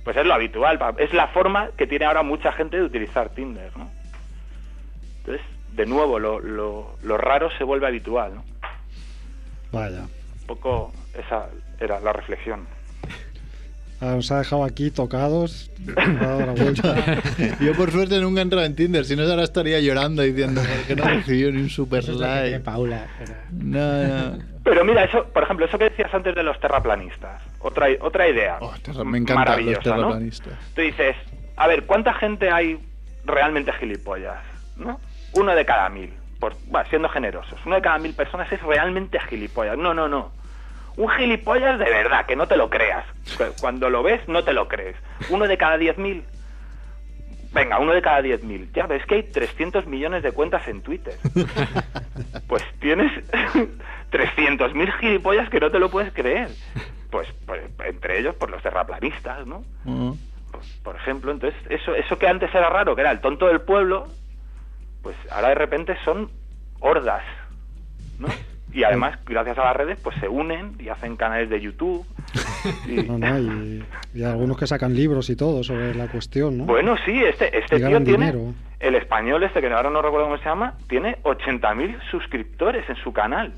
[0.04, 3.71] Pues es lo habitual, es la forma que tiene ahora mucha gente de utilizar Tinder,
[3.78, 3.91] ¿no?
[5.19, 8.43] Entonces, de nuevo, lo, lo, lo raro se vuelve habitual, ¿no?
[9.71, 10.02] Vaya.
[10.41, 11.47] Un poco esa
[11.80, 12.67] era la reflexión.
[14.01, 15.69] Nos ha dejado aquí tocados.
[15.85, 16.95] la vuelta.
[17.59, 20.83] Yo por suerte nunca he entrado en Tinder, si no ahora estaría llorando diciendo "¿Por
[20.87, 22.59] qué no recibió ni un super Eso que like.
[22.61, 23.05] Paula.
[23.19, 24.03] pero- No,
[24.37, 24.39] no.
[24.63, 28.57] Pero mira, eso, por ejemplo, eso que decías antes de los terraplanistas, otra, otra idea
[28.59, 30.53] Oh, terra- me encantan los terraplanistas.
[30.75, 31.15] Tú dices,
[31.55, 32.79] a ver, ¿cuánta gente hay
[33.25, 34.37] realmente gilipollas?
[34.77, 34.99] ¿No?
[35.33, 37.59] Uno de cada mil, por, bueno, siendo generosos.
[37.65, 39.77] Uno de cada mil personas es realmente gilipollas.
[39.77, 40.31] No, no, no.
[40.97, 43.06] Un gilipollas de verdad, que no te lo creas.
[43.38, 44.95] Cu- Cuando lo ves, no te lo crees.
[45.30, 46.23] Uno de cada diez mil.
[47.54, 48.71] Venga, uno de cada diez mil.
[48.73, 51.15] Ya ves que hay 300 millones de cuentas en Twitter.
[52.47, 53.10] Pues tienes
[54.12, 56.49] 300.000 gilipollas que no te lo puedes creer.
[57.10, 59.63] Pues, pues, entre ellos, por los terraplanistas, ¿no?
[59.86, 60.15] Oh.
[60.51, 63.62] Por, por ejemplo, entonces, eso, eso que antes era raro, que era el tonto del
[63.62, 64.08] pueblo,
[65.01, 66.30] pues ahora de repente son
[66.82, 67.23] hordas,
[68.19, 68.27] ¿no?
[68.73, 72.05] Y además, gracias a las redes, pues se unen y hacen canales de YouTube.
[72.88, 76.65] y- No, no, y, y algunos que sacan libros y todo sobre la cuestión, ¿no?
[76.65, 78.53] Bueno, sí, este, este tío tiene, dinero.
[78.79, 83.12] el español este, que ahora no recuerdo cómo se llama, tiene 80.000 suscriptores en su
[83.12, 83.53] canal.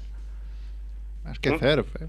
[1.23, 1.57] Más que.
[1.59, 2.07] Cerf, eh.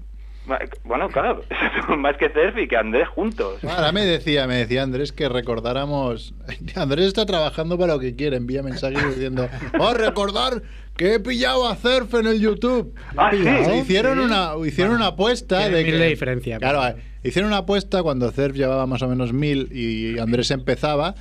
[0.83, 1.43] Bueno, claro,
[1.97, 3.63] más que Cerf y que Andrés juntos.
[3.63, 6.33] Ahora me decía, me decía Andrés que recordáramos.
[6.75, 9.47] Andrés está trabajando para lo que quiere, envía mensajes diciendo,
[9.79, 10.61] oh, recordar
[10.95, 12.93] que he pillado a Cerf en el YouTube.
[13.17, 13.39] Ah, sí.
[13.81, 17.57] Hicieron una, hicieron una apuesta de mil que, de diferencia, Claro, pero- eh, hicieron una
[17.59, 21.15] apuesta cuando Cerf llevaba más o menos mil y Andrés empezaba.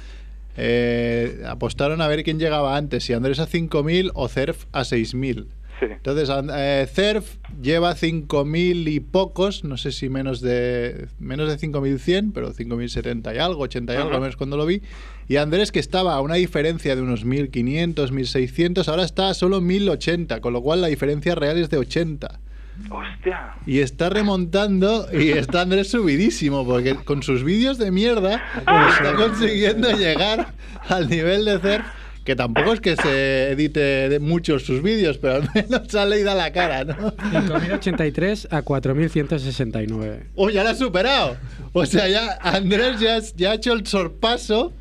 [0.57, 5.49] eh, apostaron a ver quién llegaba antes, si Andrés a 5000 o Cerf a 6000.
[5.81, 5.87] Sí.
[5.91, 12.33] Entonces, eh, Cerf lleva 5.000 y pocos, no sé si menos de menos de 5.100,
[12.33, 14.17] pero 5.070 y algo, 80 y algo, Ajá.
[14.17, 14.83] al menos cuando lo vi.
[15.29, 19.61] Y Andrés, que estaba a una diferencia de unos 1.500, 1.600, ahora está a solo
[19.61, 22.41] 1.080, con lo cual la diferencia real es de 80.
[22.91, 23.55] Hostia.
[23.67, 29.91] Y está remontando y está Andrés subidísimo, porque con sus vídeos de mierda está consiguiendo
[29.97, 30.55] llegar
[30.89, 31.87] al nivel de Cerf,
[32.25, 36.23] que tampoco es que se edite de muchos sus vídeos, pero al menos sale y
[36.23, 37.13] da la cara, ¿no?
[37.17, 40.25] 5.083 a 4.169.
[40.35, 41.37] ¡Oh, ya la ha superado!
[41.73, 44.73] O sea, ya Andrés ya, ya ha hecho el sorpaso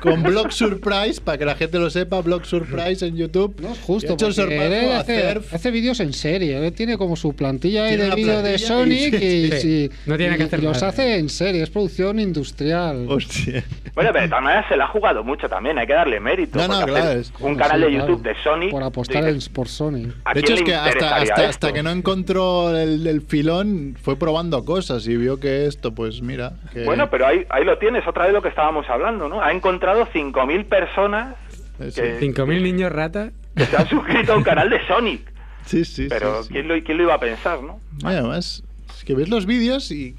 [0.00, 3.56] con Blog Surprise, para que la gente lo sepa, Blog Surprise en YouTube.
[3.60, 6.64] No es justo, hecho porque hace, hace vídeos en serie.
[6.64, 9.60] Él tiene como su plantilla de vídeo de Sonic y- y, sí.
[9.60, 10.88] sí, No tiene y- que hacer y los nada.
[10.88, 11.62] hace en serie.
[11.62, 13.06] Es producción industrial.
[13.08, 13.64] Hostia.
[13.94, 16.58] Bueno, pero de todas maneras se la ha jugado mucho también, hay que darle mérito.
[16.58, 18.06] No, no, claro, hacer es- un canal de claro.
[18.08, 18.70] YouTube de Sony.
[18.70, 20.12] Por apostar en, por Sony.
[20.24, 24.64] ¿a De hecho, es que hasta, hasta, que no encontró el, el filón, fue probando
[24.64, 26.52] cosas y vio que esto, pues mira.
[26.72, 29.37] Que, Bueno, pero ahí, ahí lo tienes, otra vez lo que estábamos hablando, ¿no?
[29.42, 31.34] Ha encontrado 5.000 personas
[31.80, 32.00] Eh, sí.
[32.00, 33.30] que, 5.000 niños rata.
[33.56, 35.22] que se han suscrito a un canal de Sonic.
[35.66, 36.52] Sí, sí, Pero sí, sí.
[36.54, 37.78] ¿quién, lo, ¿quién lo iba a pensar, no?
[38.02, 38.62] Además,
[38.96, 40.14] es que ves los vídeos y,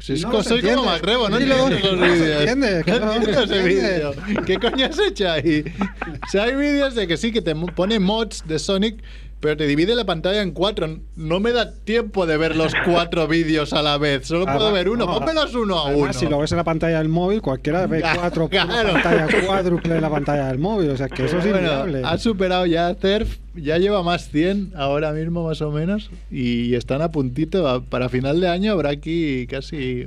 [0.00, 0.84] Si es No soy como.
[0.84, 2.40] Macrebo, no entiendo los vídeos.
[2.40, 4.14] entiende, No entiendo ese se vídeo.
[4.44, 5.64] ¿Qué coño has hecho ahí?
[6.26, 8.96] O sea, hay vídeos de que sí, que te mu- pone mods de Sonic,
[9.40, 10.88] pero te divide la pantalla en cuatro.
[11.16, 14.26] No me da tiempo de ver los cuatro vídeos a la vez.
[14.26, 15.06] Solo puedo ver uno.
[15.06, 16.20] no, Pónmelos uno a Además, uno.
[16.20, 18.92] si lo ves en la pantalla del móvil, cualquiera ve Claro, cuatro claro.
[18.94, 20.90] pantalla cuádruple en la pantalla del móvil.
[20.90, 22.02] O sea, que eso es Bueno, inviable.
[22.04, 27.02] ha superado ya Cerf, ya lleva más 100 ahora mismo más o menos y están
[27.02, 27.84] a puntito.
[27.88, 30.06] Para final de año habrá aquí casi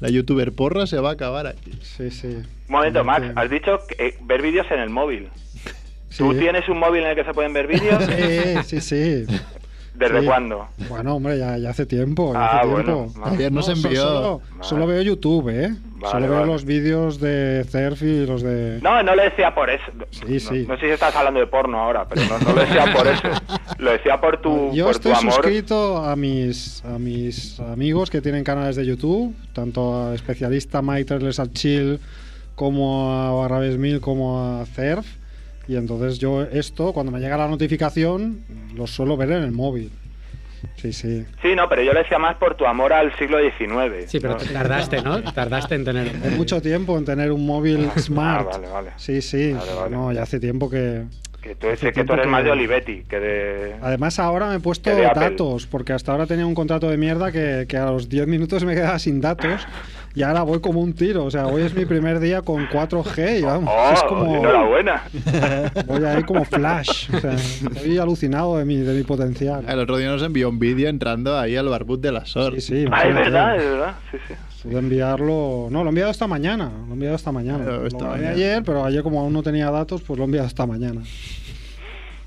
[0.00, 1.72] la youtuber porra se va a acabar aquí.
[1.82, 2.28] Sí, sí.
[2.28, 5.28] Un momento, Max, has dicho que, eh, ver vídeos en el móvil.
[6.16, 8.02] ¿Tú tienes un móvil en el que se pueden ver vídeos?
[8.64, 9.26] Sí, sí, sí.
[9.94, 10.26] ¿Desde Sí.
[10.26, 10.68] cuándo?
[10.88, 12.32] Bueno, hombre, ya, ya hace tiempo.
[12.32, 13.28] ya Ah, hace bueno, tiempo.
[13.28, 14.00] Ayer nos envió.
[14.00, 15.74] Solo, solo veo YouTube, ¿eh?
[15.96, 16.52] Vale, solo veo vale.
[16.52, 18.78] los vídeos de Cerf y los de.
[18.80, 19.82] No, no lo decía por eso.
[20.12, 20.66] Sí, no, sí.
[20.68, 23.22] no sé si estás hablando de porno ahora, pero no, no lo decía por eso.
[23.78, 25.32] Lo decía por tu, Yo por estoy tu amor.
[25.32, 31.18] suscrito a mis, a mis amigos que tienen canales de YouTube, tanto a especialista Mike
[31.54, 31.98] Chill,
[32.54, 35.06] como a Barrabes Mil, como a Cerf.
[35.68, 38.40] Y entonces yo esto, cuando me llega la notificación,
[38.74, 39.90] lo suelo ver en el móvil.
[40.76, 41.24] Sí, sí.
[41.42, 44.10] Sí, no, pero yo lo decía más por tu amor al siglo XIX.
[44.10, 45.22] Sí, pero tardaste, ¿no?
[45.32, 46.10] Tardaste en tener.
[46.24, 48.48] Hay mucho tiempo en tener un móvil smart.
[48.48, 48.90] Ah, vale, vale.
[48.96, 49.52] Sí, sí.
[49.52, 49.90] Vale, vale.
[49.94, 51.04] No, ya hace tiempo que...
[51.40, 53.74] Que tú, que eres que- más de Olivetti que de...
[53.80, 57.66] Además ahora me he puesto datos, porque hasta ahora tenía un contrato de mierda que,
[57.68, 59.64] que a los 10 minutos me quedaba sin datos
[60.18, 61.24] y ahora voy como un tiro.
[61.24, 64.36] O sea, hoy es mi primer día con 4G y vamos, ¡Oh, es como...
[64.36, 65.04] enhorabuena!
[65.86, 67.08] Voy ahí como flash.
[67.14, 69.64] O sea, estoy alucinado de mi, de mi potencial.
[69.68, 72.54] El otro día nos envió un vídeo entrando ahí al barbut de la SOR.
[72.54, 72.84] Sí, sí.
[72.90, 73.94] Ah, es verdad, es verdad.
[74.10, 74.34] Sí, sí.
[74.64, 75.68] Pude enviarlo...
[75.70, 76.68] No, lo he enviado esta mañana.
[76.86, 77.62] Lo he enviado esta mañana.
[77.64, 78.34] Claro, esta lo grabé mañana.
[78.34, 81.00] ayer, pero ayer como aún no tenía datos, pues lo he enviado esta mañana.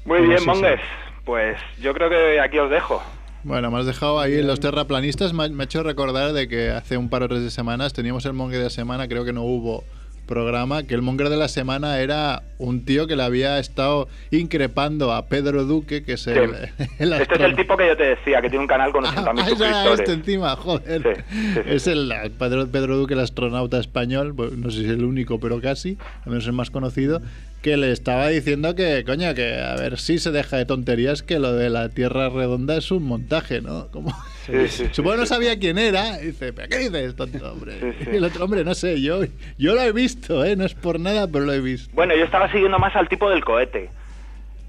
[0.06, 0.80] Muy Bueno, bien, Mongues.
[1.26, 3.04] Pues yo creo que aquí os dejo.
[3.44, 5.34] Bueno, me has dejado ahí los terraplanistas.
[5.34, 7.94] Me ha, me ha hecho recordar de que hace un par o tres de semanas
[7.94, 9.08] teníamos el monger de la semana.
[9.08, 9.84] Creo que no hubo
[10.28, 10.84] programa.
[10.84, 15.26] Que el monger de la semana era un tío que le había estado increpando a
[15.26, 16.84] Pedro Duque, que es el, Sí.
[17.00, 19.16] el Este es el tipo que yo te decía, que tiene un canal con 80.000
[19.40, 20.00] Ah, suscriptores.
[20.00, 21.02] este encima, joder.
[21.02, 21.60] Sí, sí, sí.
[21.66, 25.60] Es el Pedro, Pedro Duque, el astronauta español, no sé si es el único, pero
[25.60, 27.22] casi, al menos el más conocido,
[27.62, 31.38] que le estaba diciendo que, coño, que a ver si se deja de tonterías, que
[31.40, 33.88] lo de la Tierra redonda es un montaje, ¿no?
[33.92, 34.12] Como...
[34.46, 35.34] Sí, sí, sí, Supongo que no sí.
[35.34, 36.20] sabía quién era.
[36.22, 37.96] Y dice, ¿pero qué dices, tonto, hombre?
[38.12, 39.22] Y el otro, hombre, no sé, yo,
[39.58, 40.56] yo lo he visto, ¿eh?
[40.56, 41.92] No es por nada, pero lo he visto.
[41.94, 43.90] Bueno, yo estaba siguiendo más al tipo del cohete.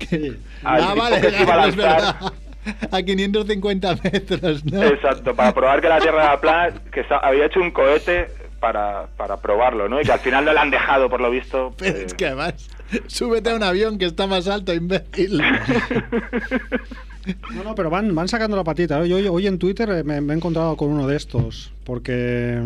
[0.65, 2.21] Al ah, tipo vale, que se iba a es lanzar.
[2.21, 2.33] verdad.
[2.93, 4.83] A 550 metros, ¿no?
[4.85, 8.29] Exacto, para probar que la Tierra era plana, que había hecho un cohete
[8.63, 10.01] para, para probarlo, ¿no?
[10.01, 11.75] Y que al final no le han dejado, por lo visto.
[11.79, 12.69] Pero eh, es que además,
[13.09, 15.43] súbete a un avión que está más alto, imbécil.
[17.55, 18.99] No, no, pero van, van sacando la patita.
[18.99, 22.61] Hoy, hoy, hoy en Twitter eh, me, me he encontrado con uno de estos, porque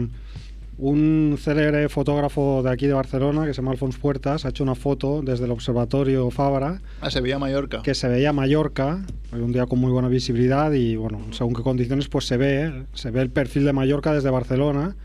[0.78, 4.74] un célebre fotógrafo de aquí de Barcelona, que se llama Alfons Puertas, ha hecho una
[4.74, 7.82] foto desde el Observatorio Fabra, A Sevilla, Mallorca.
[7.82, 12.08] que se veía Mallorca, un día con muy buena visibilidad y, bueno, según qué condiciones,
[12.08, 14.96] pues se ve, se ve el perfil de Mallorca desde Barcelona.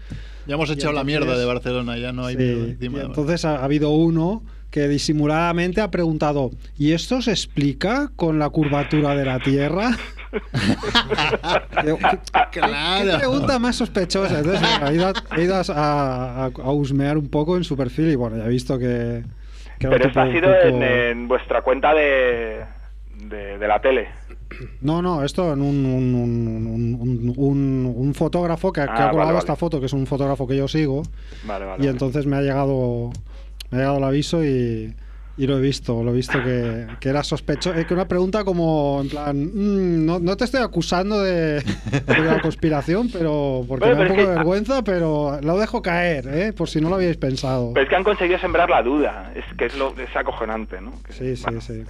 [0.48, 3.64] Ya hemos echado la mierda de Barcelona, ya no hay Sí, y entonces ha, ha
[3.64, 9.40] habido uno que disimuladamente ha preguntado, ¿y esto se explica con la curvatura de la
[9.40, 9.92] Tierra?
[11.84, 11.98] ¿qué-
[12.52, 13.12] claro.
[13.12, 14.40] ¿Qué pregunta más sospechosa?
[14.40, 18.12] Entonces he ido, a, he ido a, a- a husmear un poco en su perfil
[18.12, 19.24] y bueno, ya he visto que...
[19.80, 22.62] Pero esto tipo ha sido poco- en, en vuestra cuenta de,
[23.26, 24.10] de, de la tele.
[24.82, 28.96] No, no, esto en un, un, un- un- un- un fotógrafo que, ha- que Ah,
[28.96, 29.40] vale, colgado vale.
[29.40, 31.04] esta foto, que es un fotógrafo que yo sigo,
[31.46, 31.78] Vale, vale.
[31.78, 31.90] y vale.
[31.92, 33.12] entonces me ha llegado
[33.72, 34.94] me ha llegado el aviso y,
[35.38, 37.74] y lo he visto, lo he visto que, que era sospechoso.
[37.80, 42.20] Es que una pregunta como, en plan, mm, no, no te estoy acusando de, de
[42.20, 45.58] la conspiración, pero porque Bueno, me da un poco es de que- vergüenza, pero lo
[45.58, 46.52] dejo caer, ¿eh?
[46.54, 47.72] por si no lo habíais pensado.
[47.74, 49.32] Pero es que han conseguido sembrar la duda.
[49.34, 50.92] Es que es, lo, es acojonante, ¿no?
[51.04, 51.84] Que- Sí, sí, bueno, sí.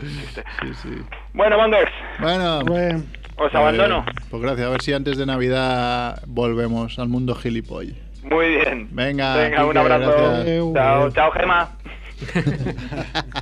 [0.00, 0.44] chiste.
[0.62, 0.88] Sí, sí.
[1.32, 3.02] Bueno, Mongers, Bueno, Bueno,
[3.36, 4.04] os abandono.
[4.08, 4.66] eh, pues gracias.
[4.66, 7.94] A ver si antes de Navidad volvemos al mundo gilipoll.
[8.24, 8.88] Muy bien.
[8.90, 10.10] Venga, Venga, un abrazo.
[10.16, 10.64] gracias.
[10.74, 11.68] Chao, chao, Gema.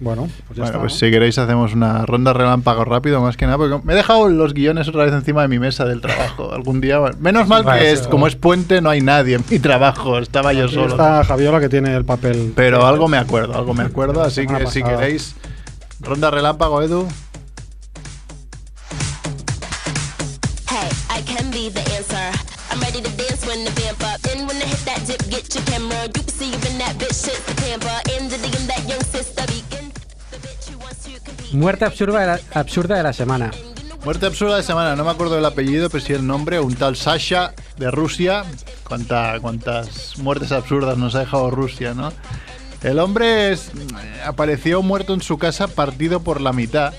[0.00, 0.78] bueno, pues ya Bueno, está.
[0.80, 0.98] pues ¿no?
[0.98, 4.54] si queréis hacemos una ronda relámpago rápido, más que nada, porque me he dejado los
[4.54, 6.52] guiones otra vez encima de mi mesa del trabajo.
[6.54, 9.58] Algún día, bueno, menos mal que es, como es puente no hay nadie en mi
[9.58, 10.88] trabajo, estaba yo Aquí solo.
[10.88, 12.52] está Javiola que tiene el papel.
[12.56, 15.00] Pero algo me acuerdo, algo me acuerdo, así que si pasada.
[15.00, 15.36] queréis
[16.00, 17.06] ronda relámpago, Edu.
[20.68, 20.88] Hey,
[31.52, 32.20] Muerte absurda
[32.96, 33.50] de la, semana.
[34.04, 36.96] Muerte absurda de semana, no me acuerdo del apellido, pero sí el nombre, un tal
[36.96, 38.44] Sasha de Rusia.
[38.84, 42.12] Cuánta, cuántas muertes absurdas nos ha dejado Rusia, ¿no?
[42.82, 43.70] El hombre es-
[44.24, 46.94] apareció muerto en su casa partido por la mitad,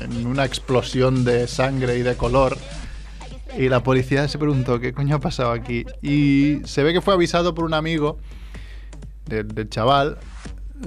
[0.00, 2.56] en una explosión de sangre y de color.
[3.58, 5.84] Y la policía se preguntó, ¿qué coño ha pasado aquí?
[6.00, 8.18] Y se ve que fue avisado por un amigo
[9.26, 10.16] del, del chaval,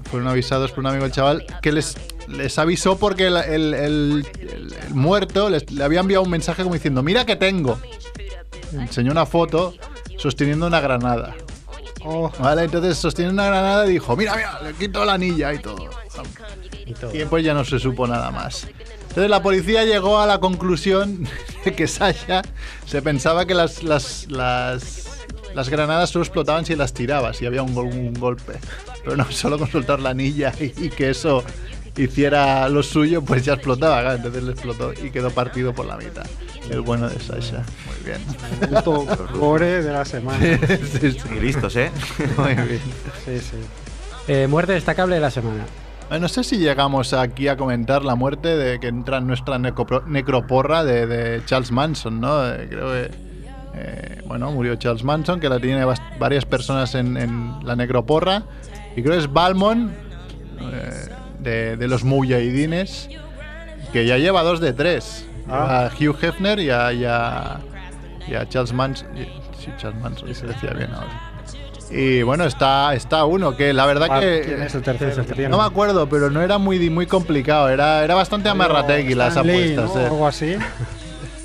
[0.09, 1.95] fueron avisados por un amigo del chaval, que les,
[2.27, 6.75] les avisó porque el, el- el- el- muerto les- le había enviado un mensaje como
[6.75, 7.79] diciendo, mira que tengo.
[8.73, 9.73] Enseñó una foto
[10.17, 11.35] sosteniendo una granada.
[12.03, 15.59] Oh, Vale, entonces sostiene una granada y dijo, mira, mira, le quito la anilla y
[15.59, 15.89] todo.
[16.85, 17.13] Y todo.
[17.15, 18.67] Y después ya no se supo nada más.
[19.09, 21.27] Entonces la policía llegó a la conclusión
[21.65, 22.41] de que Sasha
[22.85, 25.05] se pensaba que las, las, las,
[25.55, 28.53] las granadas solo explotaban si las tirabas, si había un, un golpe.
[29.03, 31.43] Pero no, solo con soltar la anilla y, y que eso
[31.97, 34.01] hiciera lo suyo, pues ya explotaba.
[34.01, 36.25] claro, Entonces le explotó y quedó partido por la mitad.
[36.69, 37.63] El bueno de Sasha.
[37.87, 38.21] Muy bien.
[38.59, 39.05] punto
[39.37, 40.39] gore de la semana.
[40.99, 41.17] Sí, sí.
[41.35, 41.91] Y listos, ¿eh?
[42.37, 42.81] Muy bien.
[43.25, 43.57] Sí, sí.
[44.27, 45.63] Eh, muerte destacable de la semana.
[46.09, 49.59] Eh, No sé si llegamos aquí a comentar la muerte de que entra en nuestra
[49.59, 52.47] necroporra de, de Charles Manson, ¿no?
[52.51, 53.11] Eh, creo que,
[53.75, 55.85] eh, bueno, murió Charles Manson, que la tiene
[56.19, 58.43] varias personas en, en la necroporra.
[58.95, 60.04] Y creo que es Balmon, eh,
[61.45, 63.07] de, de los Mujahidines,
[63.93, 65.25] que ya lleva dos de tres.
[65.49, 65.85] Ah.
[65.91, 67.61] A Hugh Hefner y a, y a-
[68.27, 69.07] y a Charles Manson.
[69.63, 71.21] Sí, Charles Manson, se decía bien ahora.
[71.91, 74.41] Y bueno, está, está uno que la verdad Ah, que...
[74.43, 75.49] ¿Quién es el tercero que tiene?
[75.49, 77.69] No me acuerdo, pero no era muy, muy complicado.
[77.69, 79.95] Era, era bastante amarrategui las Lee, apuestas.
[79.95, 80.01] ¿no?
[80.01, 80.05] eh.
[80.05, 80.55] Algo así.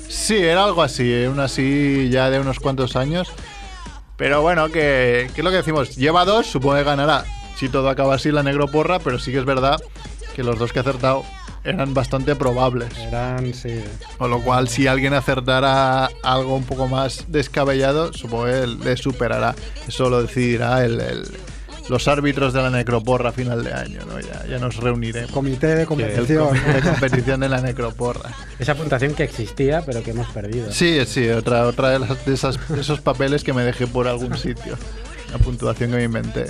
[0.09, 3.31] Sí, era algo así, eh, una así ya de unos cuantos años.
[4.17, 7.23] Pero bueno, que, que es lo que decimos, lleva dos, supongo que ganará.
[7.57, 9.79] Si todo acaba así la negro porra, pero sí que es verdad
[10.35, 11.23] que los dos que ha acertado
[11.63, 12.89] eran bastante probables.
[12.97, 13.83] Eran, sí.
[14.17, 19.53] Con lo cual, si alguien acertara algo un poco más descabellado, supongo que le superará.
[19.87, 21.31] Eso lo decidirá el, el-
[21.89, 24.17] los árbitros de la necroporra a final de año, ¿no?
[24.19, 25.31] Ya, ya nos reuniremos.
[25.31, 26.47] Comité de competición.
[26.47, 28.29] comité de competición de la necroporra.
[28.59, 30.71] Esa puntuación que existía, pero que hemos perdido.
[30.71, 34.07] Sí, sí, otra, otra de, las- de esas, de esos papeles que me dejé por
[34.07, 34.77] algún sitio.
[35.33, 36.45] La puntuación que me inventé.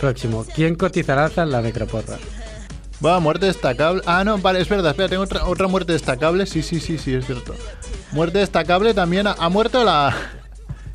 [0.00, 0.44] Próximo.
[0.54, 2.16] ¿Quién cotizará en la necroporra?
[3.00, 4.02] Bueno, muerte destacable.
[4.06, 4.90] Ah, no, vale, es verdad.
[4.92, 6.46] Espera, tengo otra, otra muerte destacable.
[6.46, 7.54] Sí, sí, sí, sí, es cierto.
[8.12, 9.26] Muerte destacable también.
[9.26, 10.14] Ha, ha muerto la.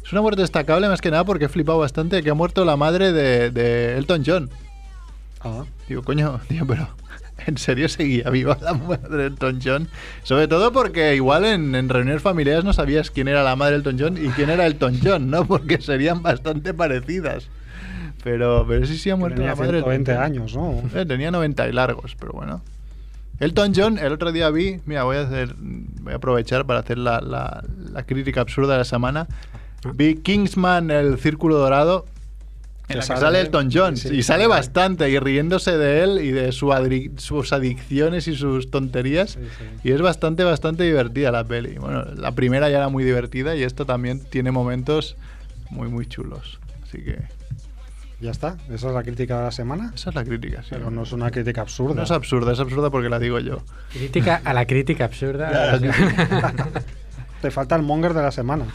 [0.04, 2.76] Es una muerte destacable más que nada porque he flipado bastante que ha muerto la
[2.76, 4.50] madre de, de Elton John.
[5.40, 6.90] Ah, Digo, coño, tío, pero
[7.48, 9.88] ¿en serio seguía viva la madre de Elton John?
[10.24, 13.78] Sobre todo porque igual en, en reuniones familiares no sabías quién era la madre de
[13.78, 15.46] Elton John y quién era Elton John, ¿no?
[15.48, 17.48] Porque serían bastante parecidas.
[18.24, 20.24] Pero, pero sí, sí ha muerto tenía la madre de Elton 120 John.
[20.24, 20.84] años, ¿no?
[21.02, 22.62] Eh, tenía 90 y largos, pero bueno.
[23.40, 27.00] Elton John, el otro día vi, mira, voy a hacer, voy a aprovechar para hacer
[27.00, 29.28] la, la- la crítica absurda de la semana.
[29.96, 32.06] Vi Kingsman, el Círculo Dorado,
[32.88, 36.20] en la que sale, sale Elton John, sí, y sale bastante, y riéndose de él
[36.22, 36.72] y de su
[37.18, 39.32] sus adicciones y sus tonterías.
[39.32, 39.90] Sí, sí.
[39.90, 41.80] Y es bastante, bastante divertida la peli.
[41.80, 45.18] Bueno, la primera ya era muy divertida y esta también tiene momentos
[45.72, 46.60] muy, muy chulos.
[46.84, 47.18] Así que
[48.22, 48.56] Ya está.
[48.72, 49.92] Esa es la crítica de la semana.
[49.96, 50.70] esa es la crítica, sí.
[50.72, 51.96] Pero no es una crítica absurda.
[51.96, 53.64] No es absurda, es absurda porque la digo yo.
[53.92, 55.80] Crítica a la crítica absurda.
[57.42, 58.66] Te falta el monger de la semana.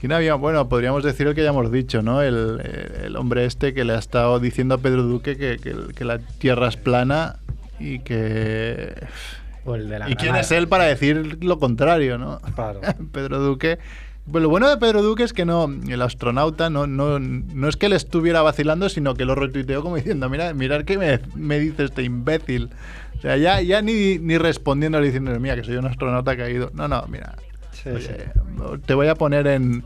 [0.00, 0.34] ¿Quién había?
[0.36, 2.22] Bueno, podríamos decir el que ya hemos dicho, ¿no?
[2.22, 2.60] El,
[3.04, 6.18] el hombre este que le ha estado diciendo a Pedro Duque que, que- que la
[6.20, 7.36] tierra es plana
[7.80, 8.94] y que...
[9.64, 12.38] O el de la ¿Y quién es él para decir lo contrario, no?
[12.54, 12.80] Claro.
[13.12, 13.78] Pedro Duque.
[14.30, 17.76] Pues lo bueno de Pedro Duque es que no, el astronauta no, no, no es
[17.76, 21.58] que le estuviera vacilando, sino que lo retuiteó como diciendo, mira, mirad qué me, me
[21.58, 22.70] dice este imbécil.
[23.16, 26.70] O sea, ya, ya ni, ni respondiéndole diciendo, mira, que soy un astronauta caído.
[26.74, 27.36] No, no, mira,
[27.72, 28.80] Sí, Oye, sí.
[28.86, 29.84] te voy a poner en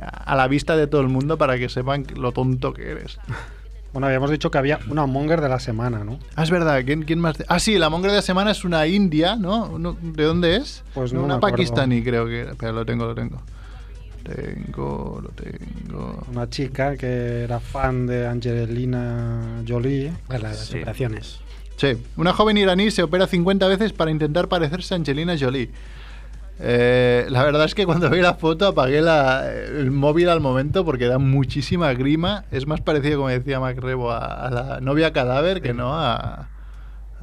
[0.00, 3.18] a la vista de todo el mundo para que sepan lo tonto que eres.
[3.92, 6.18] Bueno, habíamos dicho que había una monger de la semana, ¿no?
[6.34, 7.36] Ah, es verdad, ¿quién, quién más?
[7.46, 9.78] Ah, sí, la mongra de la semana es una india, ¿no?
[10.02, 10.82] ¿De dónde es?
[10.94, 12.40] Pues no una me pakistaní, creo que.
[12.40, 13.40] Espera, lo tengo, lo tengo.
[14.24, 16.24] Tengo, lo tengo.
[16.32, 20.12] Una chica que era fan de Angelina Jolie.
[20.28, 20.78] A las Sí.
[20.78, 21.40] operaciones.
[21.76, 25.70] Sí, una joven iraní se opera 50 veces para intentar parecerse a Angelina Jolie.
[26.60, 30.84] Eh, la verdad es que cuando vi la foto apagué la- el móvil al momento
[30.84, 32.44] porque da muchísima grima.
[32.52, 36.48] Es más parecido, como decía Mac Rebo, a, a la novia cadáver que no a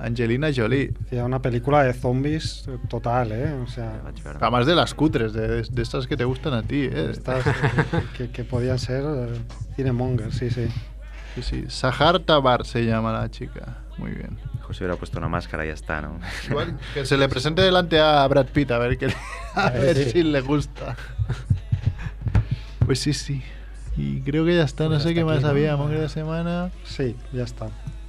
[0.03, 0.93] Angelina Jolie.
[1.05, 3.51] Hacía una película de zombies eh, total, ¿eh?
[3.53, 4.01] O sea,
[4.39, 6.83] Además de las cutres, de, de estas que te gustan a ti.
[6.91, 7.09] ¿eh?
[7.11, 7.43] estas
[8.17, 9.33] que, que podían ser eh,
[9.75, 10.67] cinemonger, sí, sí.
[11.35, 11.65] Sí, sí.
[11.69, 13.77] Sahar Tabar se llama la chica.
[13.97, 14.37] Muy bien.
[14.61, 16.19] José hubiera puesto una máscara y ya está, ¿no?
[16.49, 19.13] Igual que se le presente delante a Brad Pitt a ver, qué,
[19.55, 20.95] a ver si le gusta.
[22.85, 23.41] Pues sí, sí.
[23.97, 24.85] Y creo que ya está.
[24.85, 25.49] No Pues sé qué más aquí, ¿no?
[25.51, 25.75] había.
[25.77, 26.71] Monger de semana.
[26.85, 27.67] Sí, ya está.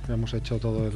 [0.09, 0.93] Ya hemos hecho todo el.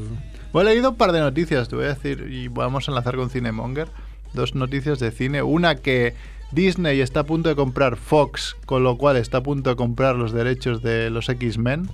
[0.57, 3.15] Bueno, he leído un par de noticias, te voy a decir, y vamos a enlazar
[3.17, 3.91] con Cinemonger.
[4.33, 5.43] Dos noticias de cine.
[5.43, 6.15] Una que
[6.51, 10.17] Disney está a punto de comprar Fox, con lo cual está a punto de comprar
[10.17, 11.91] los derechos de los X-Men,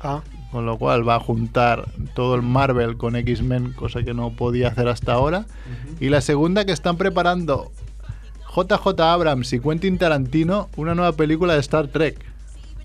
[0.00, 0.22] Ah,
[0.52, 4.68] con lo cual va a juntar todo el Marvel con X-Men, cosa que no podía
[4.68, 5.46] hacer hasta ahora.
[5.98, 7.72] Y la segunda que están preparando
[8.54, 12.29] JJ Abrams y Quentin Tarantino una nueva película de Star Trek.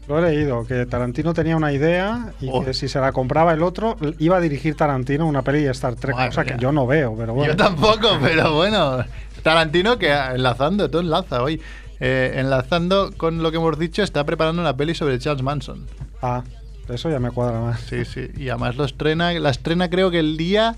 [0.07, 2.63] Lo he leído, que Tarantino tenía una idea y Oh.
[2.63, 5.95] que si se la compraba el otro, iba a dirigir Tarantino una peli de Star
[5.95, 7.53] Trek, Madre cosa que yo no veo, pero bueno.
[7.53, 9.03] Yo tampoco, pero bueno.
[9.43, 11.61] Tarantino que enlazando, todo enlaza hoy.
[11.99, 15.85] Eh, enlazando con lo que hemos dicho, está preparando una peli sobre Charles Manson.
[16.21, 16.43] Ah,
[16.89, 17.79] eso ya me cuadra más.
[17.81, 18.27] Sí, sí.
[18.37, 20.75] Y además lo estrena, la estrena creo que el día,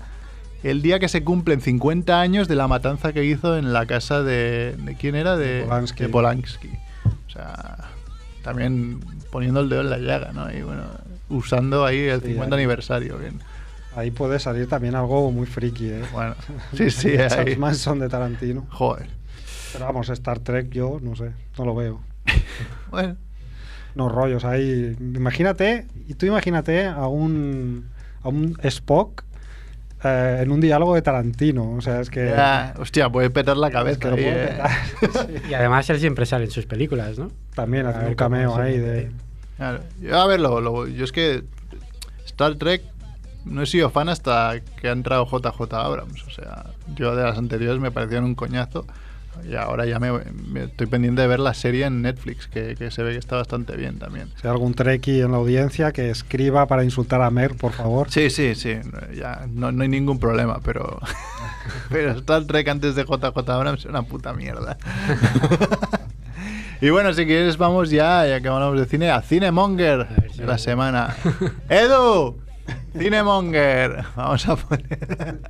[0.62, 4.22] el día que se cumplen 50 años de la matanza que hizo en la casa
[4.22, 5.36] de, ¿de quién era?
[5.36, 6.02] De, De Polanski.
[6.04, 6.68] de Polanski.
[7.26, 7.76] O sea,
[8.48, 10.50] también poniendo el dedo en la llaga, ¿no?
[10.50, 10.82] Y bueno,
[11.28, 12.60] usando ahí el Sí, 50 ahí.
[12.62, 13.18] aniversario.
[13.18, 13.40] Bien.
[13.94, 16.02] Ahí puede salir también algo muy friki, ¿eh?
[16.12, 16.34] Bueno,
[16.74, 17.16] sí, sí.
[17.16, 17.56] ahí.
[17.56, 18.66] Manson de Tarantino.
[18.70, 19.08] Joder.
[19.72, 22.00] Pero vamos, Star Trek yo no sé, no lo veo.
[22.90, 23.16] Bueno.
[23.94, 24.96] No rollos ahí.
[25.00, 27.88] Imagínate, y tú imagínate a un,
[28.22, 29.24] a un Spock
[30.04, 31.72] eh, en un diálogo de Tarantino.
[31.72, 32.26] O sea, es que.
[32.26, 33.98] Ya, hostia, puede petar la es cabeza.
[34.00, 34.46] que lo ahí, puede eh.
[34.48, 34.70] petar.
[35.26, 35.34] Sí.
[35.50, 37.30] Y además él siempre sale en sus películas, ¿no?
[37.54, 39.10] También hace un cameo ahí de.
[39.56, 39.80] Claro.
[40.00, 41.42] Yo, a ver, lo- lo- yo es que
[42.26, 42.82] Star Trek
[43.44, 46.22] no he sido fan hasta que ha entrado JJ Abrams.
[46.26, 48.86] O sea, yo de las anteriores me parecían un coñazo.
[49.46, 50.12] Y ahora ya me,
[50.48, 53.36] me estoy pendiente de ver la serie en Netflix, que, que se ve que está
[53.36, 54.28] bastante bien también.
[54.40, 58.10] Si hay algún Trekkie en la audiencia que escriba para insultar a Mer, por favor.
[58.10, 58.76] Sí, sí, sí.
[59.14, 61.00] Ya no, no hay ningún problema, pero.
[61.90, 64.78] pero Star Trek antes de JJ Abrams es una puta mierda.
[66.80, 70.40] y bueno, si quieres, vamos ya, ya que hablamos de cine, a Cinemonger ver si
[70.40, 71.16] de la semana.
[71.68, 72.38] ¡Edu!
[72.96, 74.04] Cinemonger.
[74.16, 75.40] Vamos a poner.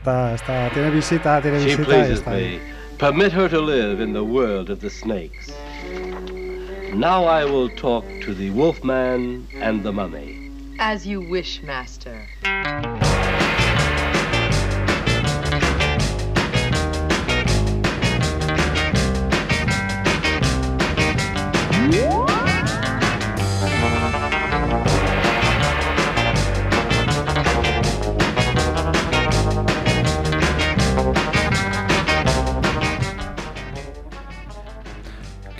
[0.00, 1.84] Está, está, tiene visita, tiene She visita.
[1.84, 2.58] pleases está me.
[2.96, 5.52] Permit her to live in the world of the snakes.
[6.94, 10.50] Now I will talk to the wolfman and the mummy.
[10.78, 12.26] As you wish, Master.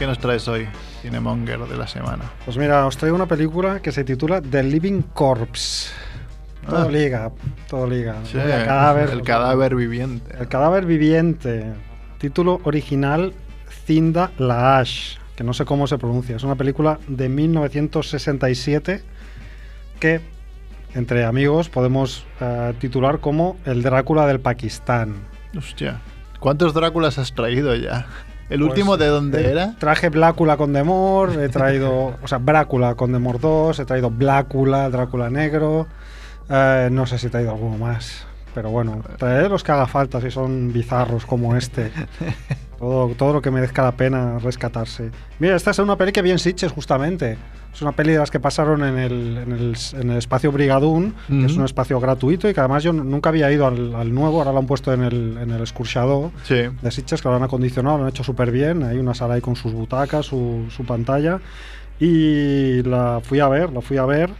[0.01, 0.67] ¿Qué nos traes hoy,
[1.03, 2.25] Cinemonger de la semana?
[2.47, 5.91] Pues mira, os traigo una película que se titula The Living Corpse.
[6.67, 6.91] Todo Ah.
[6.91, 7.31] liga,
[7.69, 8.17] todo liga.
[8.25, 10.35] Sí, El cadáver, el cadáver viviente.
[10.41, 11.67] El cadáver viviente.
[12.17, 13.35] Título original
[13.85, 16.35] Cinda Laash, que no sé cómo se pronuncia.
[16.37, 19.03] Es una película de 1967
[20.01, 20.23] que,
[20.95, 25.17] entre amigos, podemos eh, titular como El Drácula del Pakistán.
[25.57, 26.01] Hostia.
[26.39, 28.07] ¿Cuántos Dráculas has traído ya?
[28.51, 29.75] ¿El Pues, último de dónde eh, era?
[29.79, 34.91] Traje Blácula con Demor, he traído, o sea, Brácula con Demor 2, he traído Blácula,
[34.91, 35.87] Drácula Negro,
[36.49, 40.21] eh, no sé si he traído alguno más, pero bueno, traeré los que haga falta
[40.21, 41.93] si son bizarros como este.
[42.81, 45.11] Todo, todo lo que merezca la pena rescatarse.
[45.39, 47.37] Mira, esta es una peli que vi en Sitges justamente.
[47.75, 51.15] Es una peli de las que pasaron en el, en el, en el espacio Brigadún,
[51.29, 54.39] que es un espacio gratuito y que además yo nunca había ido al, al nuevo,
[54.39, 56.55] ahora lo han puesto en el, en el Escurchador Sí.
[56.83, 58.83] de Sitges que lo han acondicionado, lo han hecho súper bien.
[58.83, 61.39] Hay una sala ahí con sus butacas, su, su pantalla.
[62.01, 64.31] Y la fui a ver, la fui a ver.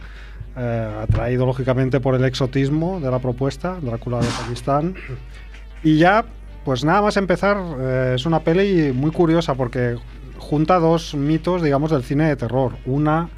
[0.57, 4.95] eh, atraído lógicamente por el exotismo de la propuesta, Drácula de Pakistán.
[5.83, 6.25] Y ya,
[6.65, 9.95] pues nada más empezar, eh, es una peli muy curiosa porque
[10.37, 12.73] junta dos mitos, digamos, del cine de terror.
[12.85, 13.29] Una,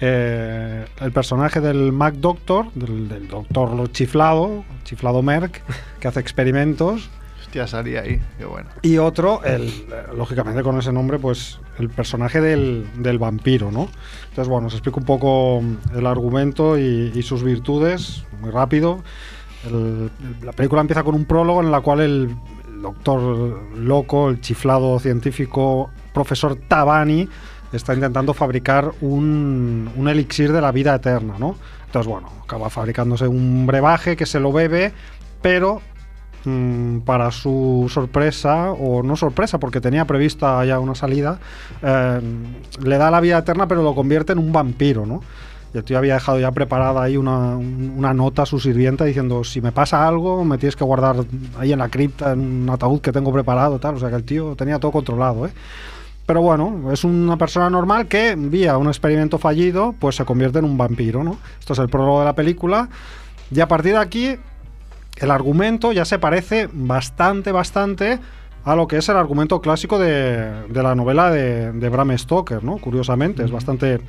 [0.00, 5.62] eh, el personaje del Mac Doctor, del, del doctor chiflado, chiflado Merck,
[6.00, 7.08] que hace experimentos.
[7.40, 8.20] Hostia, salí ahí.
[8.38, 8.68] Qué bueno.
[8.82, 9.72] Y otro, el,
[10.16, 13.88] lógicamente con ese nombre, pues el personaje del, del vampiro, ¿no?
[14.30, 15.62] Entonces, bueno, os explico un poco
[15.94, 19.02] el argumento y, y sus virtudes, muy rápido.
[19.64, 20.10] El-
[20.44, 22.36] la película empieza con un prólogo en la cual el,
[22.80, 27.28] doctor loco, el chiflado científico, profesor Tabani,
[27.72, 31.56] está intentando fabricar un, un elixir de la vida eterna, ¿no?
[31.86, 34.92] Entonces, bueno, acaba fabricándose un brebaje que se lo bebe,
[35.42, 35.80] pero
[36.44, 41.38] mm, para su sorpresa, o no sorpresa, porque tenía prevista ya una salida,
[41.82, 42.20] eh,
[42.82, 45.22] le da la vida eterna, pero lo convierte en un vampiro, ¿no?
[45.76, 49.60] El tío había dejado ya preparada ahí una, una nota a su sirvienta diciendo, si
[49.60, 51.16] me pasa algo, me tienes que guardar
[51.58, 53.96] ahí en la cripta, en un ataúd que tengo preparado, tal.
[53.96, 55.50] O sea que el tío tenía todo controlado, ¿eh?
[56.26, 60.64] Pero bueno, es una persona normal que, vía un experimento fallido, pues se convierte en
[60.64, 61.38] un vampiro, ¿no?
[61.60, 62.88] Esto es el prólogo de la película.
[63.52, 64.36] Y a partir de aquí,
[65.18, 68.18] el argumento ya se parece bastante, bastante
[68.66, 72.64] a lo que es el argumento clásico de, de la novela de, de Bram Stoker,
[72.64, 72.78] ¿no?
[72.78, 74.00] Curiosamente, es bastante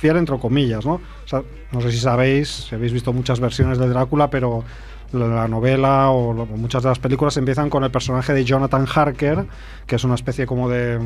[0.00, 0.94] fiel entre comillas, ¿no?
[0.94, 1.42] O sea,
[1.72, 4.64] no sé si sabéis, si habéis visto muchas versiones de Drácula, pero
[5.12, 9.46] la, la novela o muchas de las películas empiezan con el personaje de Jonathan Harker,
[9.86, 11.00] que es una especie como de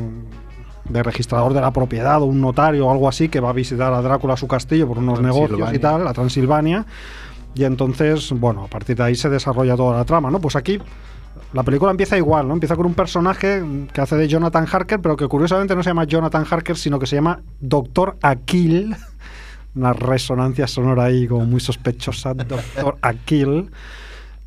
[0.89, 3.93] de registrador de la propiedad o un notario o algo así que va a visitar
[3.93, 6.85] a Drácula a su castillo por unos negocios y tal, a Transilvania.
[7.55, 10.39] Y entonces, bueno, a partir de ahí se desarrolla toda la trama, ¿no?
[10.39, 10.79] Pues aquí
[11.53, 12.53] la película empieza igual, ¿no?
[12.53, 16.03] Empieza con un personaje que hace de Jonathan Harker, pero que curiosamente no se llama
[16.03, 18.95] Jonathan Harker, sino que se llama Doctor Aquil.
[19.75, 23.69] Una resonancia sonora ahí como muy sospechosa, Doctor Aquil.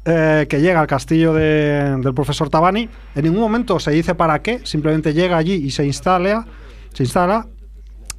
[0.04, 2.88] eh, que llega al castillo de- del profesor Tabani.
[3.14, 6.46] En ningún momento se dice para qué, simplemente llega allí y se instala,
[6.94, 7.46] se instala.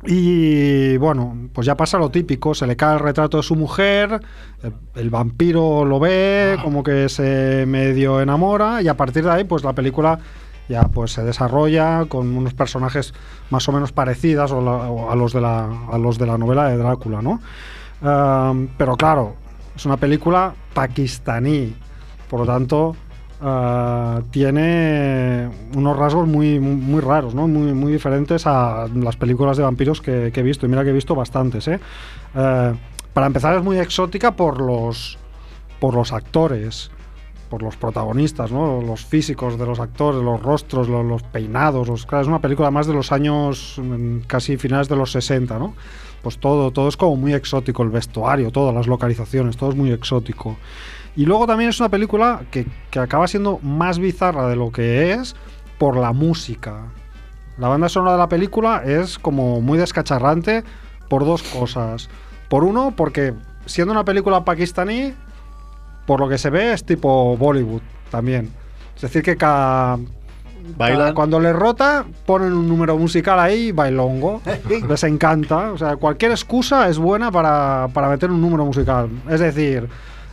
[0.06, 4.20] Y bueno, pues ya pasa lo típico, se le cae el retrato de su mujer,
[4.64, 9.44] el, el vampiro lo ve, como que se medio enamora y a partir de ahí
[9.44, 10.18] pues la película
[10.70, 13.14] ya pues se desarrolla con unos personajes
[13.50, 16.38] más o menos parecidos o la- o a, los de la, a los de la
[16.38, 17.40] novela de Drácula, ¿no?
[18.02, 19.36] Um, pero claro,
[19.76, 21.76] es una película pakistaní,
[22.30, 22.96] por lo tanto
[23.42, 27.48] ah, tiene unos rasgos muy, muy, raros, ¿no?
[27.48, 30.90] muy, muy diferentes a las películas de vampiros que, que he visto, y mira que
[30.90, 31.68] he visto bastantes.
[31.68, 31.80] ¿eh?
[32.36, 32.74] Eh,
[33.14, 35.18] para empezar es muy exótica por los,
[35.80, 36.92] por los actores,
[37.50, 38.82] por los protagonistas, ¿no?
[38.82, 41.88] los físicos de los actores, los rostros, los, los peinados.
[41.88, 45.60] los- claro, es una película más de los años mm, casi finales de los 60,
[45.60, 45.74] ¿no?
[46.22, 49.92] Pues todo, todo es como muy exótico, el vestuario, todas las localizaciones, todo es muy
[49.92, 50.56] exótico.
[51.16, 55.12] Y luego también es una película que, que acaba siendo más bizarra de lo que
[55.14, 55.36] es
[55.78, 56.84] por la música.
[57.58, 60.64] La banda sonora de la película es como muy descacharrante
[61.10, 62.10] por dos cosas.
[62.50, 63.34] Por uno, porque
[63.66, 65.14] siendo una película pakistaní,
[66.06, 68.50] por lo que se ve es tipo Bollywood también.
[68.96, 69.98] Es decir, que cada,
[70.78, 74.42] cada- cuando les rota ponen un número musical ahí, bailongo.
[74.88, 75.72] les encanta.
[75.74, 79.10] O sea, cualquier excusa es buena para, para meter un número musical.
[79.30, 79.88] Es decir,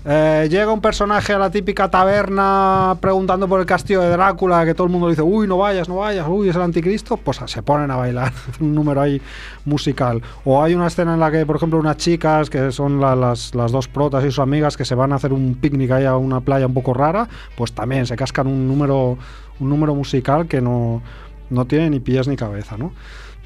[0.05, 4.75] eh, llega un personaje a la típica taberna preguntando por el castillo de Drácula, que
[4.75, 7.41] todo el mundo le dice, uy, no vayas, no vayas, uy, es el anticristo, pues
[7.47, 9.21] se ponen a bailar un número ahí
[9.65, 10.23] musical.
[10.45, 13.55] O hay una escena en la que, por ejemplo, unas chicas, que son la- las,
[13.55, 16.17] las dos protas y sus amigas, que se van a hacer un picnic ahí a
[16.17, 19.19] una playa un poco rara, pues también se cascan un número,
[19.61, 21.03] un número musical que no,
[21.51, 22.93] no tiene ni pies ni cabeza, ¿no?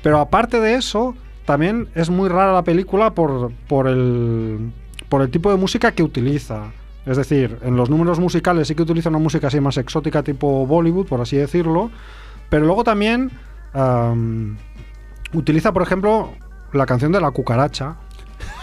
[0.03, 4.73] Pero aparte de eso, también es muy rara la película por, por, el,
[5.13, 6.73] por el tipo de música que utiliza.
[7.05, 10.67] Es decir, en los números musicales sí que utiliza una música así más exótica tipo
[10.67, 11.91] Bollywood, por así decirlo,
[12.49, 13.31] pero luego también
[13.75, 14.57] am,
[15.35, 16.31] utiliza, por ejemplo,
[16.73, 17.97] la canción de la cucaracha.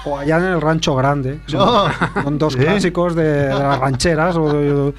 [0.06, 1.40] O allá en el rancho grande.
[1.46, 2.24] Son, No.
[2.24, 4.36] son dos clásicos de, de las rancheras.
[4.36, 4.94] o de-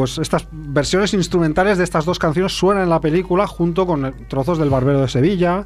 [0.00, 4.56] pues estas versiones instrumentales de estas dos canciones suenan en la película junto con trozos
[4.58, 5.64] del Barbero de Sevilla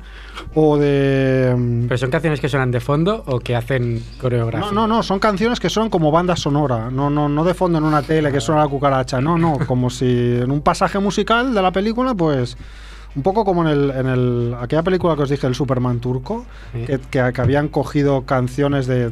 [0.56, 1.54] o de...
[1.56, 4.66] mm, ¿Pero son canciones que suenan de fondo o que hacen coreografía?
[4.72, 7.78] No, no, no, son canciones que son como banda sonora, no, no, no de fondo
[7.78, 10.06] en una tele que suena la cucaracha, no, no, como si
[10.42, 12.56] en un pasaje musical de la película, pues
[13.14, 16.44] un poco como en, el, en el, aquella película que os dije, el Superman turco,
[16.72, 16.80] Sí.
[16.86, 19.10] que, que- que habían cogido canciones de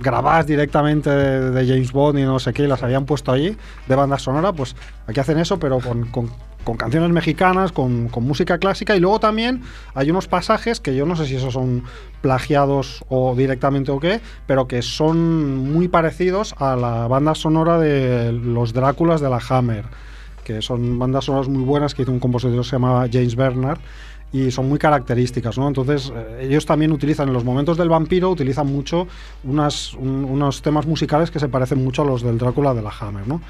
[0.00, 4.18] grabadas directamente de, James Bond y no sé qué, las habían puesto allí de banda
[4.18, 4.74] sonora, pues
[5.06, 6.30] aquí hacen eso, pero con, con-
[6.76, 9.62] canciones mexicanas, con, con música clásica, y luego también
[9.94, 11.82] hay unos pasajes que yo no sé si esos son
[12.20, 18.30] plagiados o directamente o qué, pero que son muy parecidos a la banda sonora de
[18.32, 19.86] los Dráculas de la Hammer,
[20.44, 23.80] que son bandas sonoras muy buenas que hizo un compositor que se llamaba James Bernard
[24.32, 25.66] y son muy características, ¿no?
[25.66, 29.08] Entonces, eh, ellos también utilizan, en los momentos del vampiro, utilizan mucho
[29.42, 32.90] unas, un- unos temas musicales que se parecen mucho a los del Drácula de la
[33.00, 33.40] Hammer, ¿no?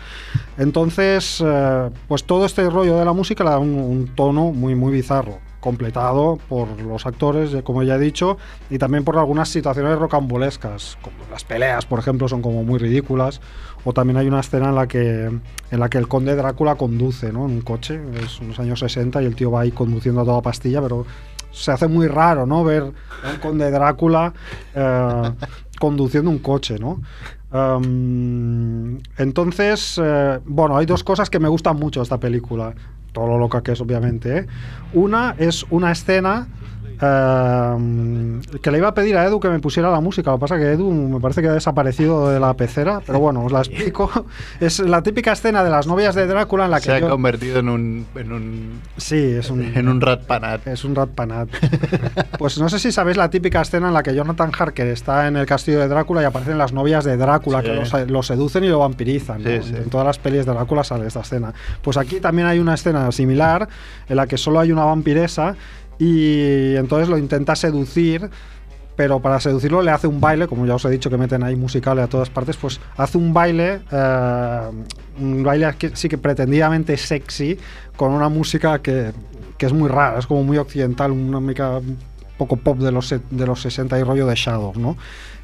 [0.58, 4.74] Entonces, eh, pues todo este rollo de la música le da un, un tono muy,
[4.74, 8.38] muy bizarro, completado por los actores, como ya he dicho,
[8.70, 13.40] y también por algunas situaciones rocambolescas, como las peleas, por ejemplo, son como muy ridículas,
[13.84, 15.24] o también hay una escena en la que,
[15.70, 17.46] en la que el conde Drácula conduce, ¿no?
[17.46, 20.42] En un coche, es unos años 60 y el tío va ahí conduciendo a toda
[20.42, 21.06] pastilla, pero
[21.52, 22.64] se hace muy raro, ¿no?
[22.64, 22.92] Ver
[23.24, 24.32] a un conde Drácula
[24.74, 25.32] eh,
[25.78, 27.00] conduciendo un coche, ¿no?
[27.52, 32.74] Um, entonces, eh, bueno, hay dos cosas que me gustan mucho de esta película,
[33.12, 34.38] todo lo loca que es, obviamente.
[34.38, 34.46] ¿eh?
[34.92, 36.48] Una es una escena
[37.02, 40.30] eh, que le iba a pedir a Edu que me pusiera la música.
[40.30, 43.18] Lo que pasa es que Edu me parece que ha desaparecido de la pecera, pero
[43.20, 44.10] bueno, os la explico.
[44.60, 47.08] Es la típica escena de las novias de Drácula en la que Se ha yo-
[47.10, 50.66] convertido en un, en un, Sí, es un, en un ratpanat.
[50.66, 51.48] es un ratpanat.
[52.38, 55.36] pues no sé si sabéis la típica escena en la que Jonathan Harker está en
[55.36, 57.66] el castillo de Drácula y aparecen las novias de Drácula Sí.
[57.66, 59.42] que lo, se- lo seducen y lo vampirizan.
[59.42, 59.50] ¿no?
[59.50, 59.74] Sí, sí.
[59.76, 61.52] En todas las pelis de Drácula sale esta escena.
[61.82, 63.68] Pues aquí también hay una escena similar
[64.08, 65.54] en la que solo hay una vampiresa
[66.00, 68.28] y entonces lo intenta seducir.
[68.96, 71.56] Pero para seducirlo le hace un baile, como ya os he dicho que meten ahí
[71.56, 74.70] musicales a todas partes, pues hace un baile, eh,
[75.18, 77.56] un baile sí que pretendidamente sexy,
[77.96, 79.12] con una música que,
[79.56, 81.96] que es muy rara, es como muy occidental, una música un
[82.36, 84.98] poco pop de los, de los 60 y rollo de Shadow, ¿no?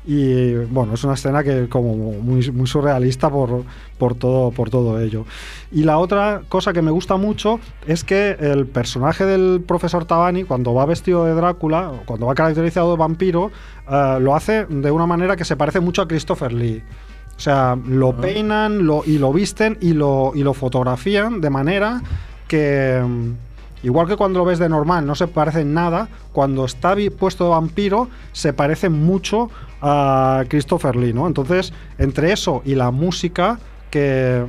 [0.07, 3.65] Y bueno, es una escena que como muy, muy surrealista por,
[3.99, 5.25] por, todo, por todo ello.
[5.73, 10.45] Y la otra cosa que me gusta mucho es que el personaje del profesor Tabani,
[10.45, 13.51] cuando va vestido de Drácula, cuando va caracterizado de vampiro,
[13.91, 16.85] eh, lo hace de una manera que se parece mucho a Christopher Lee.
[17.37, 22.01] O sea, lo peinan lo, y lo visten y lo, y lo fotografían de manera
[22.49, 23.03] que,
[23.87, 27.45] igual que cuando lo ves de normal, no se parece en nada, cuando está puesto
[27.45, 29.49] de vampiro, se parece mucho
[29.81, 31.27] a Christopher Lee, ¿no?
[31.27, 33.59] Entonces, entre eso y la música
[33.91, 34.45] que...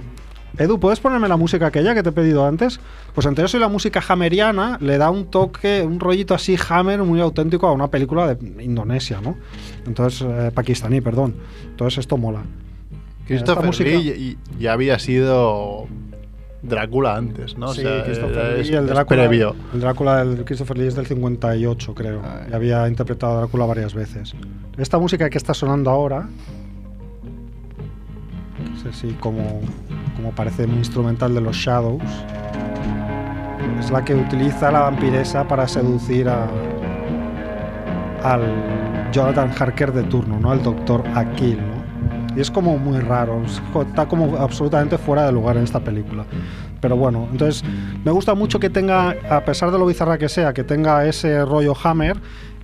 [0.57, 2.79] Edu, ¿puedes ponerme la música aquella que te he pedido antes?
[3.13, 7.03] Pues entre eso y la música hammeriana le da un toque, un rollito así hammer
[7.03, 9.35] muy auténtico a una película de Indonesia, ¿no?
[9.85, 11.35] Entonces, eh, pakistaní, perdón.
[11.67, 12.41] Entonces esto mola.
[13.27, 15.85] Christopher música- Lee ya había sido
[16.63, 17.67] Drácula antes, ¿no?
[17.73, 19.55] Sí, o sea, Christopher es- el es Drácula, previo.
[19.73, 22.21] el Drácula del Christopher Lee es del 58, creo.
[22.23, 22.47] Ay.
[22.51, 24.33] Y había interpretado a Drácula varias veces.
[24.77, 26.27] Esta música que está sonando ahora,
[28.75, 29.61] es así como,
[30.15, 32.01] como parece un instrumental de los Shadows,
[33.79, 36.47] es la que utiliza la vampiresa para seducir a,
[38.23, 40.51] al Jonathan Harker de turno, ¿no?
[40.51, 41.76] Al doctor Akil, ¿no?
[42.37, 43.41] Y es como muy raro,
[43.89, 46.23] está como absolutamente fuera de lugar en esta película.
[46.79, 47.63] Pero bueno, entonces
[48.05, 51.43] me gusta mucho que tenga, a pesar de lo bizarra que sea, que tenga ese
[51.43, 52.17] rollo Hammer,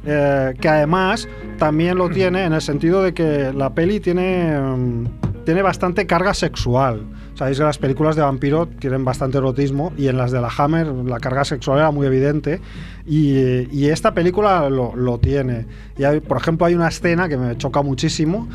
[0.06, 5.06] eh, que además también lo tiene en el sentido de que la peli tiene, mm,
[5.46, 7.02] tiene bastante carga sexual.
[7.36, 10.86] Sabéis que las películas de vampiro tienen bastante erotismo y en las de la Hammer
[10.88, 12.62] la carga sexual era muy evidente
[13.08, 15.66] y, y esta película lo, lo tiene.
[15.98, 18.48] Y hay- por ejemplo hay una escena que me choca muchísimo,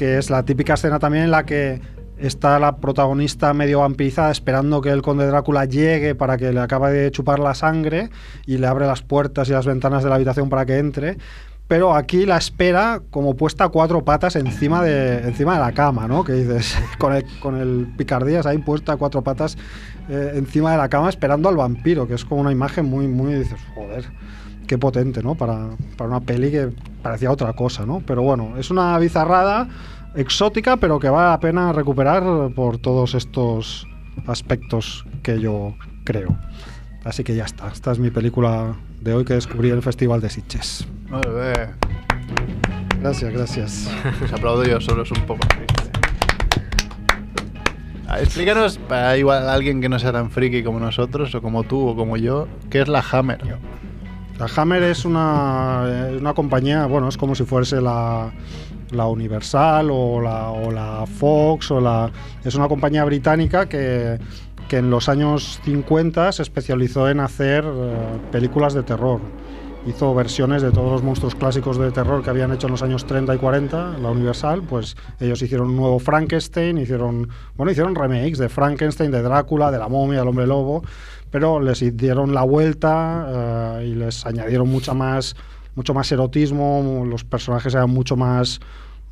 [0.00, 1.78] que es la típica escena también en la que
[2.16, 6.90] está la protagonista medio vampirizada esperando que el conde Drácula llegue para que le acabe
[6.90, 8.08] de chupar la sangre
[8.46, 11.18] y le abre las puertas y las ventanas de la habitación para que entre.
[11.68, 16.24] Pero aquí la espera como puesta cuatro patas encima de, encima de la cama, ¿no?
[16.24, 19.58] Que dices, con el, con el picardías ahí puesta cuatro patas
[20.08, 23.34] eh, encima de la cama esperando al vampiro, que es como una imagen muy, muy,
[23.34, 24.06] dices, joder,
[24.70, 25.34] qué potente, ¿no?
[25.34, 26.68] Para, para una peli que
[27.02, 28.04] parecía otra cosa, ¿no?
[28.06, 29.66] Pero bueno, es una bizarrada
[30.14, 32.22] exótica, pero que vale la pena recuperar
[32.54, 33.88] por todos estos
[34.28, 36.38] aspectos que yo creo.
[37.02, 37.66] Así que ya está.
[37.66, 40.86] Esta es mi película de hoy que descubrí en el Festival de Sitges.
[43.00, 43.90] Gracias, gracias.
[44.24, 45.90] Os aplaudo yo solo, es un poco triste.
[48.20, 51.96] Explícanos, para igual alguien que no sea tan friki como nosotros, o como tú, o
[51.96, 53.40] como yo, ¿qué es la Hammer?
[54.40, 58.32] La Hammer es una, es una compañía, bueno, es como si fuese la,
[58.90, 62.10] la Universal o la, o la Fox o la...
[62.42, 64.18] Es una compañía británica que,
[64.66, 69.20] que en los años 50 se especializó en hacer eh, películas de terror.
[69.86, 73.04] Hizo versiones de todos los monstruos clásicos de terror que habían hecho en los años
[73.06, 78.38] 30 y 40, la Universal, pues ellos hicieron un nuevo Frankenstein, hicieron, bueno, hicieron remakes
[78.38, 80.82] de Frankenstein, de Drácula, de la momia, del hombre lobo,
[81.30, 85.36] pero les dieron la vuelta eh, y les añadieron mucha más,
[85.74, 88.60] mucho más erotismo, los personajes eran mucho más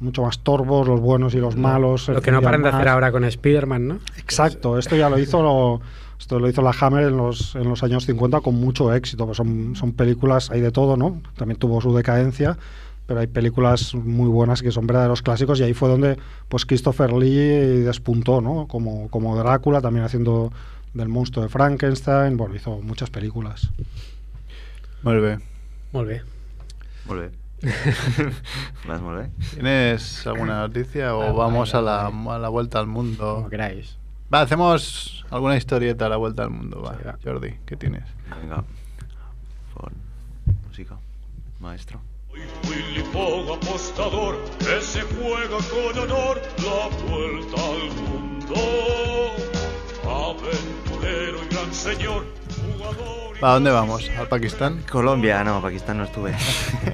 [0.01, 2.09] mucho más torbos, los buenos y los malos.
[2.09, 3.99] Lo que no paran de hacer ahora con Spider-Man, ¿no?
[4.17, 5.81] Exacto, esto ya lo hizo lo,
[6.19, 9.37] esto lo hizo la Hammer en los, en los años 50 con mucho éxito, pues
[9.37, 11.21] son, son películas, hay de todo, ¿no?
[11.37, 12.57] También tuvo su decadencia,
[13.07, 17.13] pero hay películas muy buenas que son verdaderos clásicos y ahí fue donde pues Christopher
[17.13, 18.67] Lee despuntó, ¿no?
[18.69, 20.53] Como, como Drácula, también haciendo
[20.95, 23.71] del monstruo de Frankenstein, bueno, hizo muchas películas.
[25.03, 25.39] Molt bé.
[25.93, 26.23] Molt bé.
[27.07, 27.31] Molt bé.
[28.87, 29.31] Vas molt bé.
[29.55, 33.37] ¿Tienes alguna noticia o Ah, vamos a vaya, la, a la vuelta al mundo?
[33.37, 33.97] Como queráis.
[34.33, 36.83] Va, hacemos alguna historieta a la vuelta al mundo.
[36.83, 37.19] Va, Sí, va.
[37.25, 38.05] Jordi, ¿qué tienes?
[38.43, 38.63] Vinga.
[39.75, 39.93] Fon.
[40.67, 41.01] músico,
[41.61, 42.01] maestro.
[42.69, 48.55] Willy Fogg apostador que se juega con honor la vuelta al mundo.
[50.19, 52.25] Aventurero y gran señor,
[53.41, 54.11] ¿A dónde vamos?
[54.19, 54.83] ¿Al Pakistán?
[54.91, 56.35] Colombia, no, Pakistán no estuve.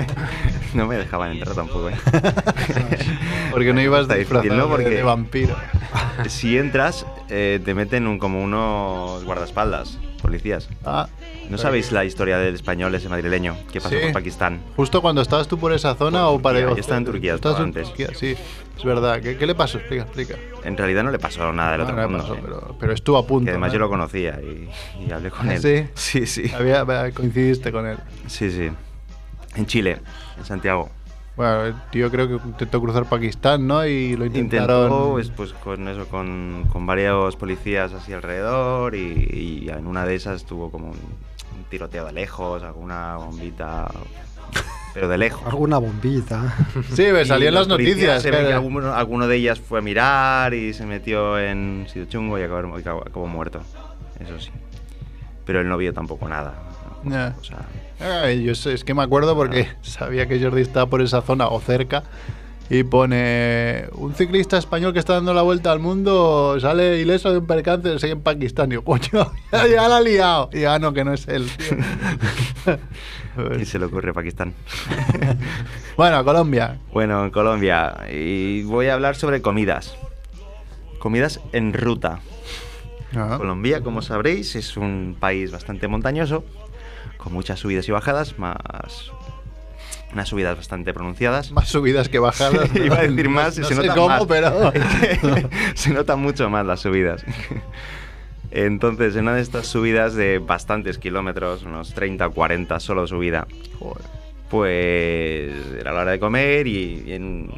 [0.74, 1.94] no me dejaban entrar tampoco, ¿eh?
[3.50, 4.64] Porque no ibas difícil, disfrazado ¿no?
[4.64, 5.56] de- Porque- de vampiro.
[6.28, 10.68] Si entras, eh, te meten un- como unos guardaespaldas, policías.
[10.84, 11.08] Ah,
[11.50, 14.02] ¿No sabéis la historia del español ese madrileño que pasó Sí.
[14.02, 14.60] por Pakistán?
[14.76, 16.60] justo cuando estabas tú por esa zona o para...
[16.60, 17.88] Yo estaba en Turquía, Estabas estaba en antes.
[17.88, 18.36] Turquía, sí.
[18.76, 19.20] Es verdad.
[19.20, 19.78] ¿Qué, qué le pasó?
[19.78, 20.34] Explica, explica.
[20.64, 22.18] En realidad no le pasó nada del No, otro no mundo.
[22.22, 22.40] pasó, sí.
[22.44, 23.44] pero, pero estuvo a punto.
[23.46, 23.74] Que además ¿no?
[23.74, 24.68] yo lo conocía y,
[25.06, 25.60] y hablé con ¿Ah, él.
[25.60, 25.86] sí?
[25.94, 26.52] Sí, sí.
[26.54, 27.98] Había, había- coincidiste con él.
[28.26, 28.70] Sí, sí.
[29.56, 30.00] En Chile,
[30.38, 30.90] en Santiago.
[31.36, 33.84] Bueno, el tío creo que intentó cruzar Pakistán, ¿no?
[33.84, 34.84] Y lo intentaron...
[34.84, 40.04] Intentó, pues, pues, con eso, con, con varios policías así alrededor y, y en una
[40.06, 43.88] de esas tuvo como un, un tiroteo de lejos, alguna bombita,
[44.94, 45.44] pero de lejos.
[45.46, 46.54] Alguna bombita.
[46.94, 48.22] Sí, me salían los las noticias.
[48.22, 51.84] Se ve que- que alguno, alguno de ellas fue a mirar y se metió en
[51.88, 53.60] sitio chungo y acabó, acabó- acabó muerto.
[54.20, 54.50] Eso sí.
[55.44, 56.54] Pero él no vio tampoco nada.
[57.02, 57.10] ¿no?
[57.10, 57.34] Ya.
[57.38, 57.58] O sea,
[58.22, 61.48] Ay, yo sé, es que me acuerdo porque sabía que Jordi estaba por esa zona
[61.48, 62.02] o cerca
[62.70, 67.38] y pone un ciclista español que está dando la vuelta al mundo sale ileso de
[67.38, 68.70] un percance qué, en Pakistán.
[68.72, 70.50] Y yo, coño, ya, ya la ha liado.
[70.52, 71.46] Y ah, no, que no es él.
[73.60, 74.54] y se le ocurre Pakistán.
[75.96, 76.78] bueno, Colombia.
[76.92, 78.06] Bueno, en Colombia.
[78.10, 79.96] Y voy a hablar sobre comidas.
[80.98, 82.20] Comidas en ruta.
[83.14, 86.44] Ah, Colombia, como sabréis, es un país bastante montañoso,
[87.18, 89.12] con muchas subidas y bajadas, más
[90.14, 91.52] unas subidas bastante pronunciadas.
[91.52, 92.72] Más subidas que bajadas.
[92.74, 92.84] ¿no?
[92.84, 94.24] Iba a decir No- más, no se sé nota cómo, más.
[94.26, 94.72] pero...
[95.74, 97.24] se notan mucho más las subidas.
[98.50, 103.46] Entonces, en una de estas subidas de bastantes kilómetros, unos 30 o 40 solo subida,
[103.80, 104.04] Joder.
[104.48, 107.50] pues era la hora de comer y, y en-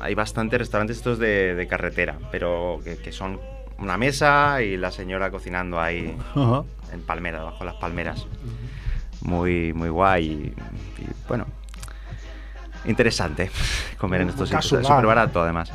[0.00, 3.40] hay bastantes restaurantes estos de, de carretera, pero que, que son
[3.78, 6.14] una mesa y la señora cocinando ahí
[6.92, 8.26] en palmera, bajo las palmeras.
[9.22, 11.46] Muy, muy guay y, y, bueno,
[12.86, 13.50] interesante
[13.98, 14.72] comer en estos sitios.
[14.72, 15.72] Es súper barato además.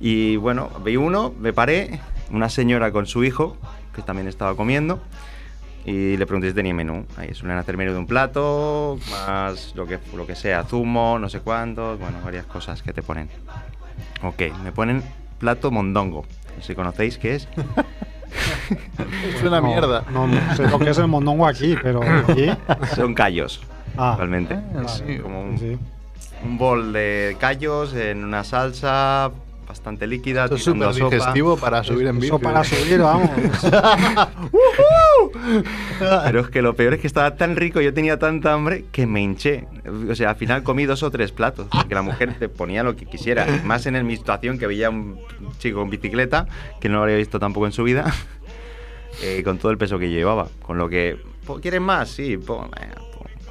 [0.00, 3.56] Y bueno, vi uno, me paré, una señora con su hijo,
[3.94, 5.00] que también estaba comiendo,
[5.84, 7.06] y le pregunté si tenía menú.
[7.16, 11.28] Ahí suelen hacer menú de un plato, más lo que, lo que sea, zumo, no
[11.28, 13.28] sé cuántos, bueno, varias cosas que te ponen.
[14.22, 15.02] Ok, me ponen
[15.38, 16.24] plato mondongo.
[16.56, 17.48] No sé si conocéis qué es.
[19.36, 20.04] Es una No, mierda.
[20.10, 22.50] No, no sé lo que es el mondongo aquí, pero aquí.
[22.96, 23.60] Son callos,
[23.96, 24.54] Ah, realmente.
[24.54, 25.18] Ah, sí.
[25.18, 25.76] Como un, sí.
[26.44, 29.30] Un bol de callos en una salsa
[29.66, 32.26] bastante líquida, Esto es súper digestivo para subir en bici.
[32.26, 33.30] Eso para subir, vamos.
[36.24, 39.06] Pero es que lo peor es que estaba tan rico, yo tenía tanta hambre que
[39.06, 39.66] me hinché.
[40.10, 42.96] O sea, al final comí dos o tres platos, porque la mujer te ponía lo
[42.96, 43.46] que quisiera.
[43.64, 45.18] Más en mi situación que veía un
[45.58, 46.46] chico en bicicleta,
[46.80, 48.12] que no lo había visto tampoco en su vida,
[49.22, 50.48] eh, con todo el peso que llevaba.
[50.62, 52.10] Con lo que, "Po, ¿quieres más?
[52.10, 52.68] Sí, po".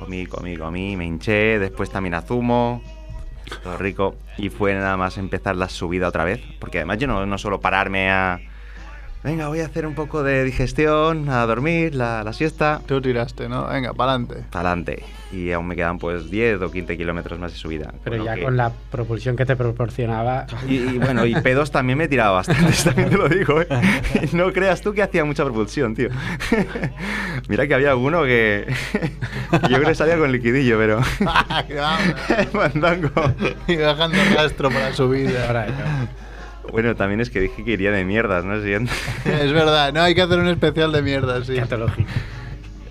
[0.01, 2.81] Comí, comí, comí, me hinché, después también a zumo.
[3.63, 4.15] Todo rico.
[4.37, 6.41] Y fue nada más empezar la subida otra vez.
[6.59, 8.39] Porque además yo no, no suelo pararme a...
[9.23, 12.81] Venga, voy a hacer un poco de digestión, a dormir, la, la siesta.
[12.87, 13.67] Tú tiraste, ¿no?
[13.67, 14.43] Venga, para adelante.
[14.49, 15.03] Para adelante.
[15.31, 17.93] Y aún me quedan pues 10 o 15 kilómetros más de subida.
[18.03, 20.47] Pero ya que- con la propulsión que te proporcionaba.
[20.67, 23.67] Y, y bueno, y pedos también me tiraba bastante, también te lo digo, ¿eh?
[24.33, 26.09] No creas tú que hacía mucha propulsión, tío.
[27.47, 28.65] Mira que había alguno que
[29.51, 31.01] yo creo que salía con liquidillo, pero...
[32.53, 33.11] Mandango.
[33.67, 35.71] y bajando rastro para claro.
[36.71, 38.61] Bueno, también es que dije que iría de mierdas, ¿no?
[38.61, 38.91] Siguiente.
[39.25, 41.53] Es verdad, no hay que hacer un especial de mierda, sí.
[41.53, 42.09] Escatológico.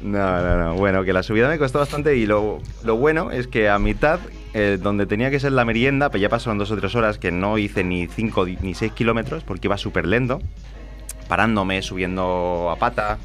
[0.03, 0.75] No, no, no.
[0.75, 4.19] Bueno, que la subida me costó bastante y lo, lo bueno es que a mitad,
[4.55, 7.31] eh, donde tenía que ser la merienda, pues ya pasaron dos o tres horas que
[7.31, 10.41] no hice ni 5 ni 6 kilómetros porque iba súper lento,
[11.29, 13.19] parándome, subiendo a pata.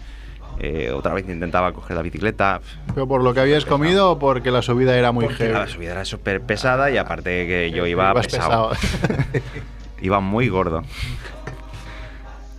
[0.59, 2.61] Eh, otra vez intentaba coger la bicicleta.
[2.93, 5.53] ¿Pero por lo que habías comido o porque la subida era muy Porque heavy?
[5.53, 8.71] la subida era súper pesada y aparte que yo iba Ibas pesado.
[10.01, 10.83] iba muy gordo.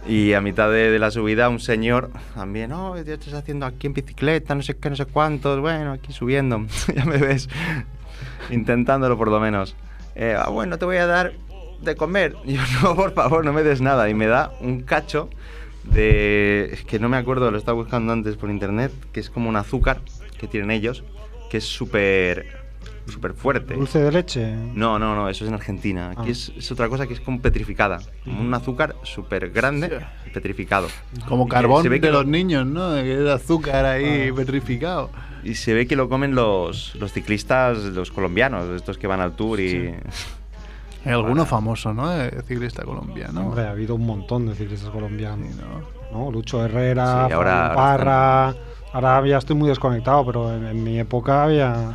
[0.09, 3.89] Y a mitad de, de la subida un señor también, oh, ¿qué estás haciendo aquí
[3.89, 4.55] en bicicleta?
[4.55, 6.65] No sé qué, no sé cuántos, bueno, aquí subiendo.
[6.95, 7.49] ya me ves
[8.51, 9.75] intentándolo por lo menos.
[10.15, 11.33] Eh, ah, bueno, te voy a dar
[11.81, 12.37] de comer.
[12.45, 14.09] Y yo, no, por favor, no me des nada.
[14.09, 15.29] Y me da un cacho
[15.87, 16.71] de...
[16.73, 19.57] Es que no me acuerdo, lo estaba buscando antes por internet, que es como un
[19.57, 20.01] azúcar
[20.39, 21.05] que tienen ellos,
[21.51, 22.65] que es súper
[23.09, 23.75] súper fuerte.
[23.75, 24.53] Dulce de leche.
[24.75, 26.11] No, no, no, eso es en Argentina.
[26.11, 26.33] Aquí Ah.
[26.33, 28.01] es, es otra cosa que es como petrificada.
[28.25, 30.01] Como un azúcar súper grande
[30.35, 30.89] petrificado.
[31.29, 32.97] Como carbón se ve de que los niños, ¿no?
[32.97, 35.11] Es azúcar ahí petrificado.
[35.45, 39.37] Y se ve que lo comen los, los ciclistas, los colombianos, estos que van al
[39.37, 39.95] tour y...
[41.07, 42.09] Hay alguno famoso, ¿no?
[42.11, 43.41] De ciclista colombiano.
[43.49, 45.49] Hombre, ha habido un montón de ciclistas colombianos.
[46.13, 46.31] ¿no?
[46.31, 48.55] Lucho Herrera, Sí, ahora- Fabio ahora Parra.
[48.93, 51.93] Ahora ya estoy muy desconectado, pero en, en mi época había.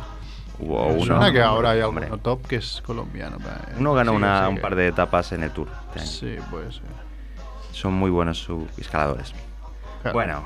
[0.60, 2.04] Hubo uno, suena que ahora hay hombre.
[2.04, 3.38] alguno top que es colombiano.
[3.38, 5.68] pero- Uno ganó sí, una- sí un que- par de etapas en el tour.
[5.94, 6.06] este.
[6.06, 6.84] Sí, pues ser.
[7.72, 9.32] Son muy buenos sus escaladores.
[10.02, 10.14] Claro.
[10.14, 10.42] Bueno,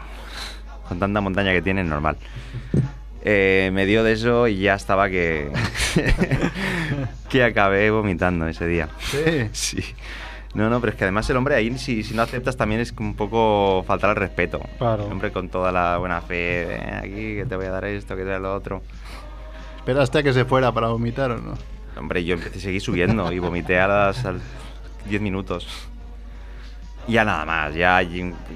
[0.88, 2.16] con tanta montaña que tienen, normal.
[3.28, 5.50] Eh, me dio de eso y ya estaba que.
[7.28, 8.88] que acabé vomitando ese día.
[9.00, 9.48] Sí.
[9.52, 9.84] Sí.
[10.54, 12.94] No, no, pero es que además el hombre ahí, si, si no aceptas, también es
[12.98, 14.60] un poco faltar al respeto.
[14.78, 15.06] Claro.
[15.06, 18.14] El hombre con toda la buena fe, de, aquí, que te voy a dar esto,
[18.14, 18.82] que te voy a dar lo otro.
[19.78, 21.54] ¿Esperaste a que se fuera para vomitar o no?
[21.96, 24.42] Hombre, yo empecé a seguir subiendo y vomité a las a los
[25.08, 25.66] 10 minutos.
[27.08, 28.00] Y ya nada más, ya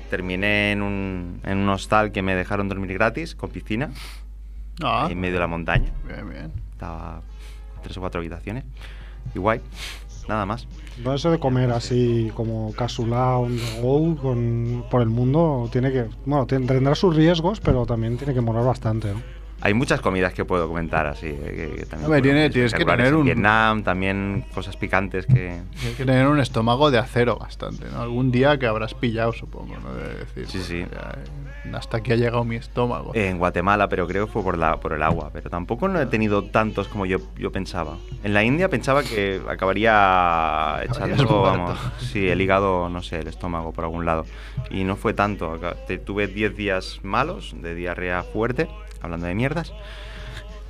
[0.08, 3.90] terminé en un, en un hostal que me dejaron dormir gratis, con piscina,
[4.82, 5.90] Ah, en medio de la montaña.
[6.06, 6.52] bien, bien.
[6.72, 7.22] Estaba
[7.82, 8.64] tres o cuatro habitaciones.
[9.34, 9.60] Y guay,
[10.28, 10.66] nada más.
[11.04, 15.92] No eso de comer así como casulao on the go con, por el mundo tiene
[15.92, 16.06] que.
[16.26, 19.22] Bueno, ten- tendrá sus riesgos, pero también tiene que molar bastante, ¿no?
[19.62, 21.26] Hay muchas comidas que puedo comentar así.
[21.26, 21.36] eh,
[21.70, 25.60] Que, que también Hombre, fueron tiene- tienes que tener un- Vietnam, también cosas picantes que...
[25.86, 28.00] Hay que tener un estómago de acero bastante, ¿no?
[28.00, 29.92] Algún día que habrás pillado, supongo, ¿no?
[29.94, 30.78] De decir, Sí, pues, sí.
[30.90, 31.24] ya, eh,
[31.72, 33.12] hasta aquí ha llegado mi estómago.
[33.14, 35.30] En Guatemala, pero creo que fue por, la, por el agua.
[35.32, 37.96] Pero tampoco no he tenido tantos como yo, yo pensaba.
[38.24, 43.72] En la India pensaba que acabaría echando, vamos, sí, el hígado, no sé, el estómago
[43.72, 44.24] por algún lado.
[44.70, 45.58] Y no fue tanto.
[46.04, 48.68] Tuve 10 días malos de diarrea fuerte,
[49.00, 49.72] hablando de mierdas,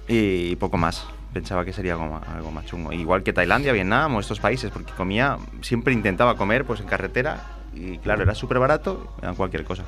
[0.08, 1.06] y poco más.
[1.32, 2.92] Pensaba que sería algo más, algo más chungo.
[2.92, 7.60] Igual que Tailandia, Vietnam o estos países, porque comía, siempre intentaba comer pues en carretera
[7.72, 9.84] y claro, era súper barato, me dan cualquier cosa.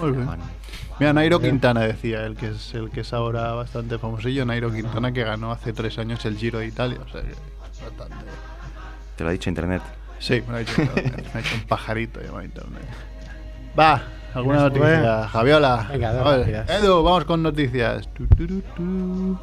[0.00, 0.28] Muy bien.
[0.98, 5.12] Mira, Nairo Quintana decía, el que es el que es ahora bastante famosillo, Nairo Quintana
[5.12, 6.98] que ganó hace tres años el Giro de Italia.
[7.04, 7.34] O sea, que
[7.82, 8.14] bastante.
[9.16, 9.82] te lo ha dicho internet.
[10.18, 12.82] Sí, me lo ha dicho, internet, me ha dicho un pajarito llamado internet.
[13.78, 14.02] Va,
[14.34, 15.28] alguna noticia.
[15.28, 15.88] Javiola.
[15.90, 16.46] Venga, dos.
[16.46, 18.08] Edu, vamos con noticias.
[18.14, 19.38] Tu, tu, tu,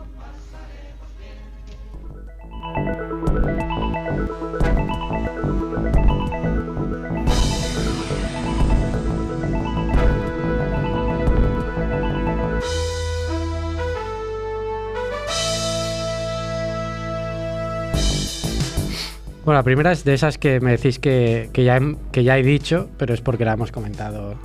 [19.50, 22.38] Bueno, la primera es de esas que me decís que, que ya, he- que ya
[22.38, 24.36] he dicho, pero es porque la hemos comentado.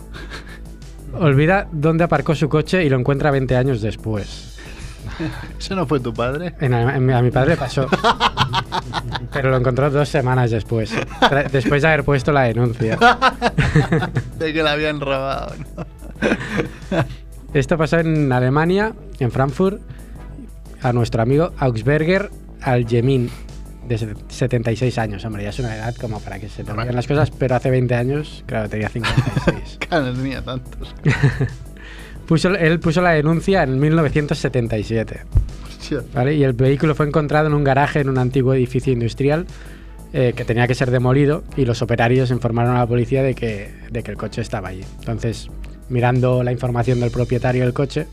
[1.13, 4.57] Olvida dónde aparcó su coche y lo encuentra 20 años después.
[5.59, 6.55] ¿Ese no fue tu padre?
[6.59, 7.87] En- en- a mi padre pasó.
[9.31, 10.91] pero lo encontró dos semanas después.
[11.53, 12.97] Después de haber puesto la denuncia.
[14.39, 15.53] De que la habían robado.
[15.77, 17.05] ¿no?
[17.53, 19.83] Esto pasó en Alemania, en Frankfurt,
[20.81, 22.31] a nuestro amigo Augsberger
[22.63, 23.29] Algemin,
[23.89, 25.25] de se- 76 años.
[25.25, 27.71] Hombre, ya es una edad como para que se te olviden las cosas, pero hace
[27.71, 29.79] 20 años, claro, tenía 56.
[29.89, 30.95] Claro, no tenía tantos.
[32.27, 35.21] Puso, él puso la denuncia en 1977.
[35.69, 36.01] Hostia.
[36.15, 36.35] ¿vale?
[36.35, 39.45] Y el vehículo fue encontrado en un garaje en un antiguo edificio industrial
[40.15, 43.75] eh, que tenía que ser demolido y los operarios informaron a la policía de que,
[43.91, 44.81] de que el coche estaba allí.
[45.01, 45.51] Entonces,
[45.91, 48.07] mirando la información del propietario del coche,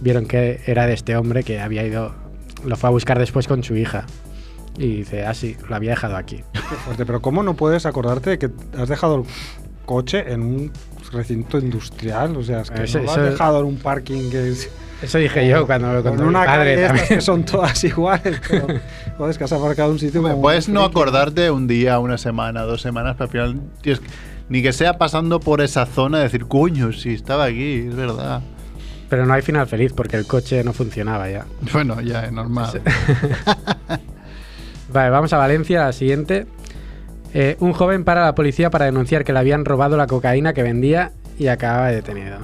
[0.00, 2.14] vieron que era de este hombre que había ido,
[2.64, 4.06] lo fue a buscar después con su hija.
[4.78, 6.42] Y dice, ah, sí, lo había dejado aquí.
[6.52, 9.24] Qué fuerte, pero ¿cómo no puedes acordarte de que has dejado el
[9.84, 10.72] coche en un
[11.12, 12.36] recinto industrial?
[12.36, 14.70] O sea, es que Eso- no lo has dejado en un parking que es...
[15.02, 17.08] Eso dije yo cuando me lo Con contó mi una padre de estas también.
[17.18, 18.66] que son todas iguales, pero
[19.16, 21.98] joder, es que has aparcado en un sitio como Puedes muy no acordarte un día,
[21.98, 24.02] una semana, dos semanas, pero al final tienes
[24.50, 28.42] ni que sea pasando por esa zona decir, coño, sí, estaba aquí, es verdad.
[29.08, 31.46] Pero no hay final feliz porque el coche no funcionaba ya.
[31.72, 32.82] Bueno, ya es normal.
[34.92, 36.46] Vale, vamos a Valencia, la siguiente.
[37.32, 40.64] Eh, un joven para la policía para denunciar que le habían robado la cocaína que
[40.64, 42.38] vendía y acababa detenido.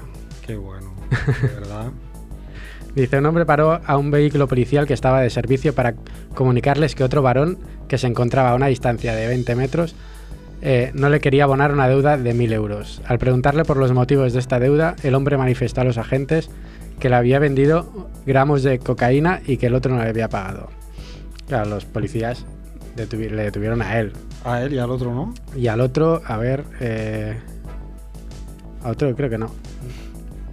[0.46, 0.94] Qué bueno,
[1.42, 1.86] de verdad.
[2.94, 5.94] Dice, un hombre paró a un vehículo policial que estaba de servicio para
[6.34, 9.96] comunicarles que otro varón, que se encontraba a una distancia de 20 metros,
[10.62, 13.02] eh, no le quería abonar una deuda de 1.000 euros.
[13.06, 16.48] Al preguntarle por los motivos de esta deuda, el hombre manifestó a los agentes
[16.98, 20.70] que le había vendido gramos de cocaína y que el otro no le había pagado.
[21.46, 22.44] Claro, los policías
[22.96, 24.12] detuvi- le detuvieron a él.
[24.44, 25.34] A él y al otro, ¿no?
[25.56, 26.64] Y al otro, a ver...
[26.80, 27.38] eh,
[28.82, 29.50] a otro creo que no.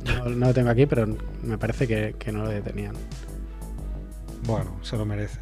[0.06, 0.30] no.
[0.30, 1.08] no lo tengo aquí, pero
[1.44, 2.94] me parece que, que no lo detenían.
[4.46, 5.40] Bueno, se lo merece.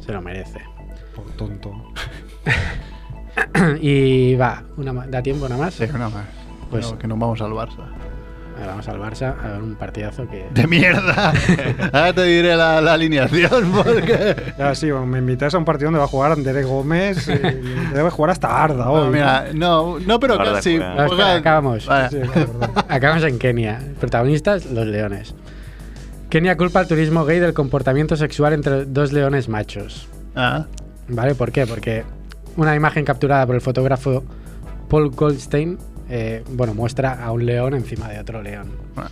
[0.00, 0.60] Se lo merece.
[1.14, 1.72] Por tonto.
[3.80, 5.74] y va, una ¿da tiempo una más?
[5.74, 6.24] Sí, una más.
[6.70, 7.86] Pues- Pues que nos vamos al Barça.
[8.62, 10.46] Ahora vamos al Barça a ver un partidazo que.
[10.54, 11.32] De mierda.
[11.92, 14.36] Ahora te diré la, la alineación porque.
[14.56, 18.10] Ya, sí, me invitáis a un partido donde va a jugar Andrés Gómez y debe
[18.10, 19.06] jugar hasta Arda hoy.
[19.06, 20.78] No, mira, no, no, pero Guarda casi.
[20.78, 21.86] No, espera, acabamos.
[21.86, 22.08] Vale.
[22.10, 22.18] Sí.
[22.88, 23.80] Acabamos en Kenia.
[23.98, 25.34] Protagonistas, los leones.
[26.30, 30.08] Kenia culpa al turismo gay del comportamiento sexual entre dos leones machos.
[30.36, 30.66] Ah,
[31.08, 31.34] ¿Vale?
[31.34, 31.66] ¿Por qué?
[31.66, 32.04] Porque
[32.56, 34.22] una imagen capturada por el fotógrafo
[34.88, 35.78] Paul Goldstein,
[36.14, 38.70] eh, bueno, muestra a un león encima de otro león.
[38.94, 39.10] bueno.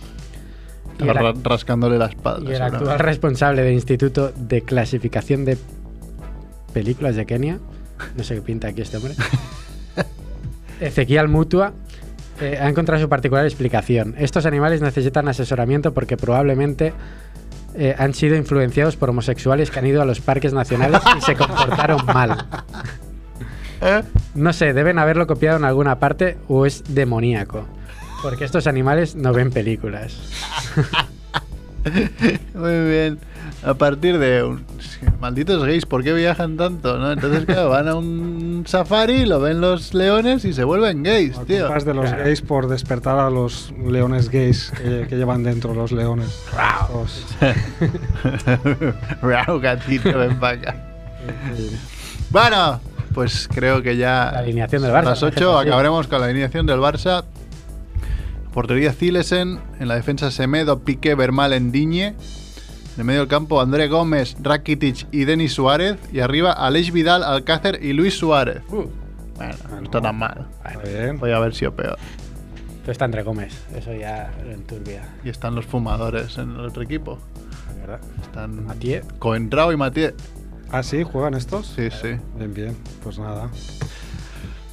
[0.99, 2.51] Y Estaba el, ra- rascándole la espalda.
[2.51, 5.57] y el actual responsable del Instituto de Clasificación de
[6.73, 7.57] Películas de Kenia,
[8.15, 9.15] no sé qué pinta aquí este hombre,
[10.79, 11.73] Ezequiel Mutua,
[12.39, 14.15] eh, ha encontrado su particular explicación.
[14.17, 16.93] Estos animales necesitan asesoramiento porque probablemente
[17.75, 21.35] eh, han sido influenciados por homosexuales que han ido a los parques nacionales y se
[21.35, 22.45] comportaron mal.
[23.81, 24.03] ¿Eh?
[24.35, 27.65] No sé, deben haberlo copiado en alguna parte o es demoníaco.
[28.21, 30.15] Porque estos animales no ven películas.
[32.53, 33.19] Muy bien.
[33.63, 34.63] A partir de un...
[35.19, 36.97] malditos gays, ¿por qué viajan tanto?
[36.97, 37.11] ¿no?
[37.11, 41.65] Entonces, claro, van a un safari, lo ven los leones y se vuelven gays, tío.
[41.65, 42.23] Culpas de los Claro.
[42.23, 46.43] gays por despertar a los leones gays que, que llevan dentro los leones.
[46.93, 47.25] Los-
[49.21, 50.75] Rau, gatito, ven para acá.
[52.29, 52.79] Bueno,
[53.13, 55.27] pues creo que ya La alineación del Barça, las ¿no?
[55.29, 55.67] 8 Sí.
[55.67, 57.23] acabaremos con la alineación del Barça.
[58.53, 62.07] Portería Zilesen, en la defensa Semedo, Piqué, Vermaelen, Diñe.
[62.07, 62.15] En
[62.99, 65.95] el medio del campo André Gómez, Rakitic y Denis Suárez.
[66.11, 68.61] Y arriba Aleix Vidal, Alcácer y Luis Suárez.
[68.69, 68.83] Uh,
[69.37, 70.47] Bueno, no está tan mal.
[70.83, 71.17] Bien.
[71.17, 71.97] Podría haber sido peor.
[72.81, 76.81] pero está André Gómez, eso ya lo enturbia, Y están los fumadores en el otro
[76.83, 77.17] equipo.
[77.79, 77.99] verdad.
[78.21, 79.01] Están Mathieu.
[79.19, 80.13] Coentrao y Mathieu.
[80.71, 81.03] ¿Ah, sí?
[81.03, 81.67] ¿Juegan estos?
[81.75, 82.17] Sí, sí.
[82.37, 82.77] Bien, bien.
[83.03, 83.49] Pues nada.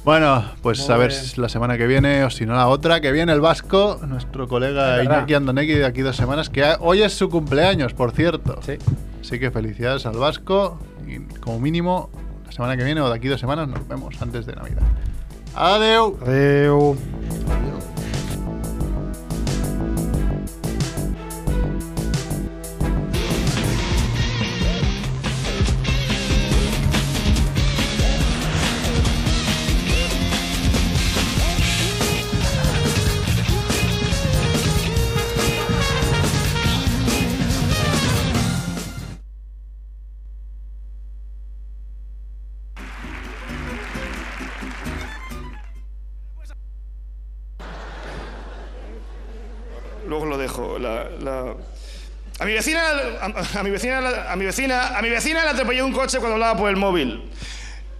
[0.05, 1.21] Bueno, pues Muy a ver bien.
[1.21, 4.47] si la semana que viene o si no la otra, que viene el Vasco, nuestro
[4.47, 5.03] colega.
[5.03, 8.59] Iñaki Andonegui de aquí dos semanas, que hoy es su cumpleaños, por cierto.
[8.65, 8.77] Sí.
[9.21, 12.09] Así que felicidades al Vasco y como mínimo
[12.45, 14.81] la semana que viene o de aquí dos semanas nos vemos antes de Navidad.
[15.53, 16.17] Adeu.
[16.21, 16.95] Adeu.
[17.45, 17.77] Luego
[52.39, 52.81] A mi vecina,
[53.21, 56.57] a, mi vecina, a mi vecina, a mi vecina le atropelló un coche cuando hablaba
[56.57, 57.29] por el móvil.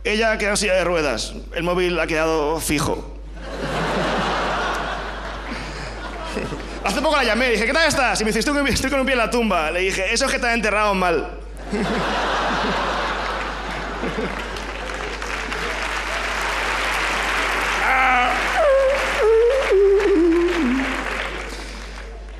[0.04, 1.34] Ella quedó en silla de ruedas.
[1.54, 3.18] El móvil ha quedado fijo.
[6.86, 8.22] Hace poco la llamé, dije, ¿qué tal estás?
[8.22, 8.54] Y me dice, estoy
[8.90, 9.70] con un pie en la tumba.
[9.72, 11.38] Le dije, eso es que te han enterrado mal.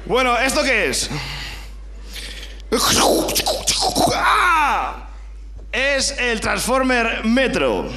[0.10, 1.08] Bueno, ¿esto qué es?
[4.16, 5.08] ¡Ah!
[5.72, 7.88] Es el Transformer Metro.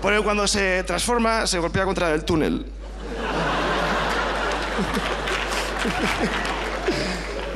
[0.00, 2.64] Porque cuando se transforma, se golpea contra el túnel.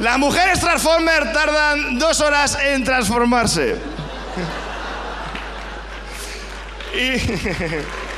[0.01, 3.77] Las mujeres Transformer tardan dos horas en transformarse.
[6.93, 7.13] Y...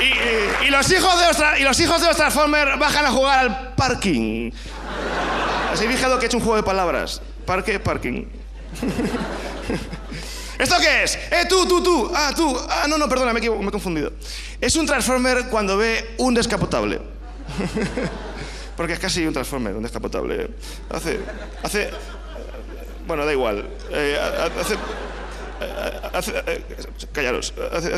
[0.00, 3.74] Y, los hijos de los y los hijos de los Transformers bajan a jugar al
[3.74, 4.50] parking.
[5.72, 7.20] Así fijado que he hecho un juego de palabras.
[7.44, 8.24] Parque, parking.
[10.58, 11.16] ¿Esto qué es?
[11.30, 12.12] ¡Eh, tú, tú, tú!
[12.14, 12.56] Ah, tú.
[12.68, 14.12] Ah, no, no, perdona, me, me he confundido.
[14.60, 17.00] Es un Transformer cuando ve un descapotable.
[18.76, 20.50] Porque es casi un Transformer, un descapotable.
[20.90, 21.20] Hace.
[21.62, 21.90] Hace.
[23.06, 23.68] Bueno, da igual.
[23.90, 24.76] Eh, ha- ha- hace.
[26.12, 26.64] hace- eh,
[27.12, 27.54] callaros.
[27.72, 27.92] Hace-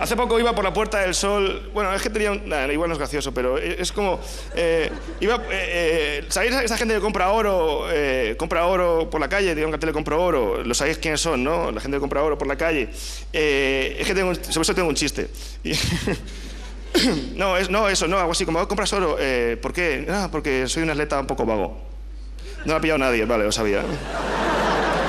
[0.00, 1.70] Hace poco iba por la Puerta del Sol.
[1.74, 2.48] Bueno, es que tenía un.
[2.48, 4.20] Nah, igual no es gracioso, pero es como.
[4.54, 4.90] eh,
[5.20, 5.34] iba.
[5.36, 7.86] eh, eh, ¿Sabéis esa gente que compra oro?
[7.90, 10.62] eh, compra oro por la calle, tiene un cartel de compro oro.
[10.62, 11.72] Lo sabéis quiénes son, ¿no?
[11.72, 12.90] La gente que compra oro por la calle.
[13.32, 15.28] Eh, es que tengo, sobre eso tengo un chiste.
[15.64, 15.72] Y-
[17.34, 19.16] no, es, no, eso, no, algo así como, "Oh, ¿compras oro?
[19.60, 20.06] ¿Por qué?
[20.08, 21.76] Ah, porque soy un atleta un poco vago.
[22.64, 23.82] No lo ha pillado nadie, vale, lo sabía.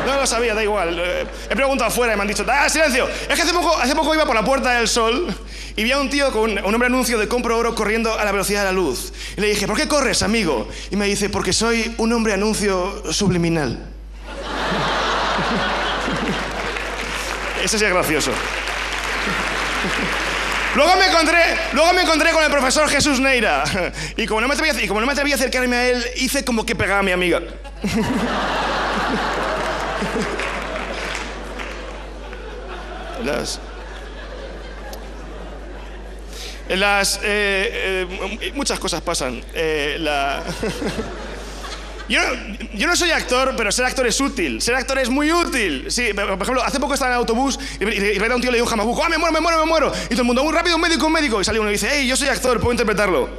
[0.06, 0.98] No lo sabía, da igual.
[1.00, 3.08] Eh, he preguntado afuera y me han dicho, ¡ah, silencio!
[3.08, 5.34] Es que hace poco, iba por la Puerta del Sol
[5.76, 8.32] y vi a un tío con un hombre anuncio de compro oro corriendo a la
[8.32, 9.14] velocidad de la luz.
[9.38, 10.68] Y le dije, ¿por qué corres, amigo?
[10.92, 13.80] Y me dice, porque soy un hombre anuncio subliminal.
[17.64, 18.32] Ese sí es gracioso.
[20.76, 21.38] Luego me, encontré,
[21.74, 23.64] luego me encontré con el profesor Jesús Neira.
[24.18, 26.66] Y como no me atreví como no me atreví a acercarme a él, hice como
[26.66, 27.42] que pegaba a mi amiga.
[33.24, 33.60] Las,
[36.70, 39.42] las eh, eh, muchas cosas pasan.
[39.54, 40.44] Eh, la...
[42.10, 42.20] yo,
[42.74, 44.62] yo, no soy actor, pero ser actor es útil.
[44.62, 45.88] Ser actor es muy útil.
[45.90, 48.66] Sí, por ejemplo, hace poco estaba en el autobús y, y, un tío le dijo
[48.66, 49.92] un jamabuco, ¡ah, me muero, me muero, me muero!
[50.06, 51.42] Y todo el mundo, muy rápido, un médico, un médico.
[51.42, 53.30] Y salió uno y dice, ¡hey, yo soy actor, puedo interpretarlo!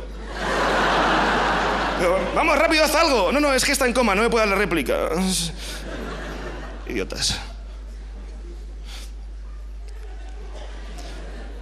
[2.35, 3.31] Vamos, rápido, haz algo.
[3.33, 5.11] No, no, es que está en coma, no me puede dar la réplica.
[6.89, 7.39] Idiotas.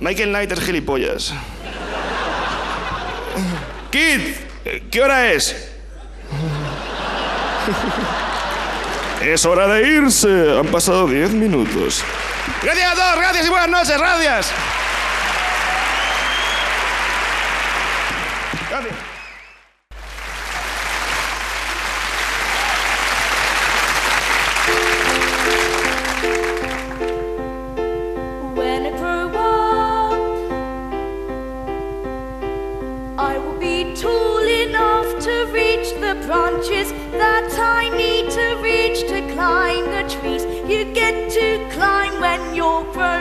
[0.01, 1.33] Michael Knight gilipollas.
[3.91, 4.21] Kid,
[4.91, 5.71] ¿qué hora es?
[9.23, 10.59] es hora de irse.
[10.59, 12.05] Han pasado diez minutos.
[12.63, 14.53] Gracias a todos, gracias y buenas noches, gracias.
[42.79, 43.18] open.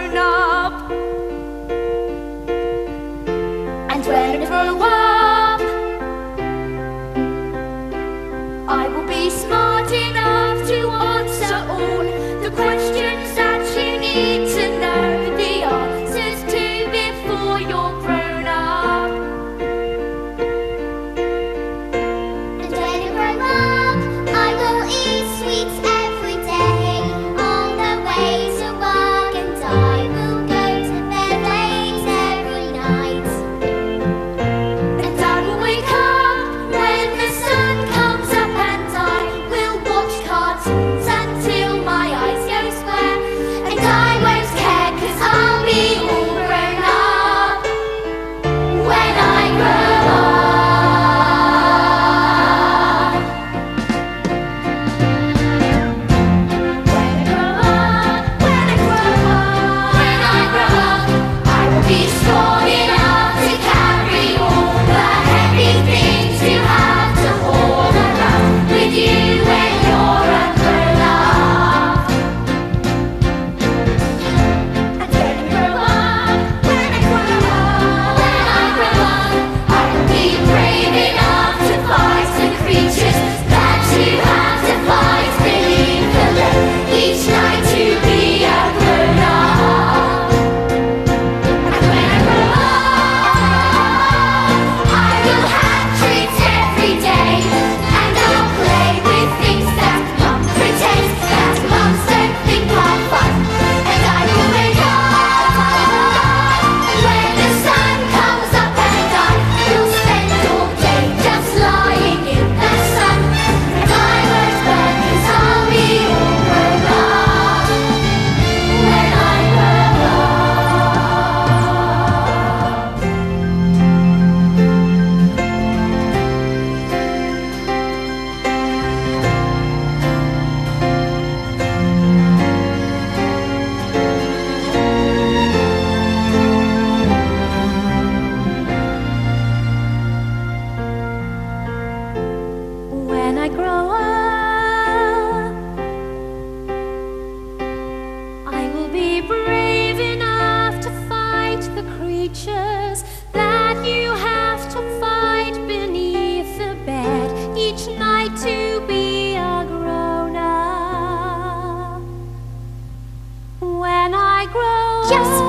[165.09, 165.46] Yes,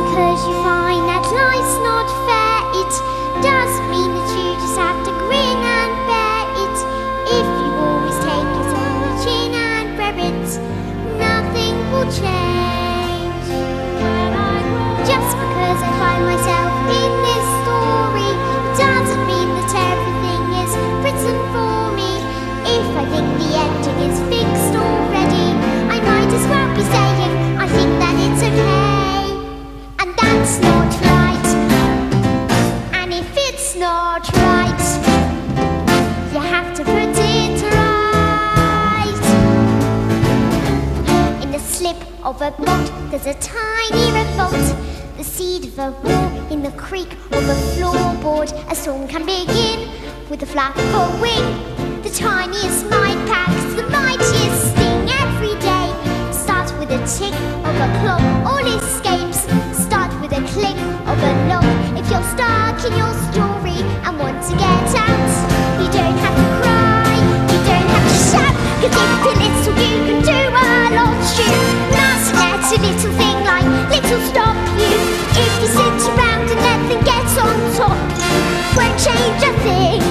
[42.29, 43.11] overboat.
[43.11, 44.53] There's a tiny revolt.
[45.17, 48.51] The seed of a war in the creek or the floorboard.
[48.71, 49.89] A storm can begin
[50.29, 51.47] with a flap of a wing.
[52.03, 55.89] The tiniest mind packs the mightiest sting every day.
[56.31, 57.35] Start with a tick
[57.69, 58.23] of a clock.
[58.49, 59.41] All escapes
[59.87, 60.79] start with a click
[61.09, 61.65] of a lock.
[61.97, 65.33] If you're stuck in your story and want to get out,
[65.81, 67.09] you don't have to cry.
[67.53, 68.55] You don't have to shout.
[68.83, 71.17] Cause if you listen, you can do a lot.
[71.41, 71.98] You
[72.71, 74.93] a little thing like little stop you.
[75.41, 77.97] If you sit around and nothing gets on top,
[78.77, 80.03] won't change a thing.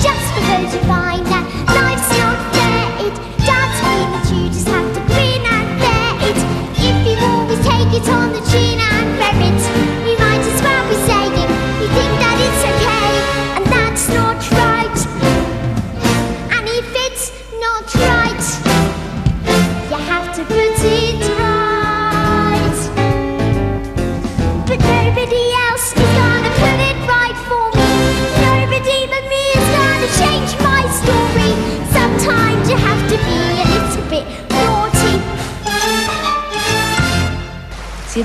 [0.00, 1.05] Just because you find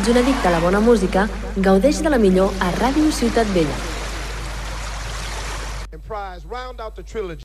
[0.01, 3.75] ets un addicte a la bona música, gaudeix de la millor a Ràdio Ciutat Vella.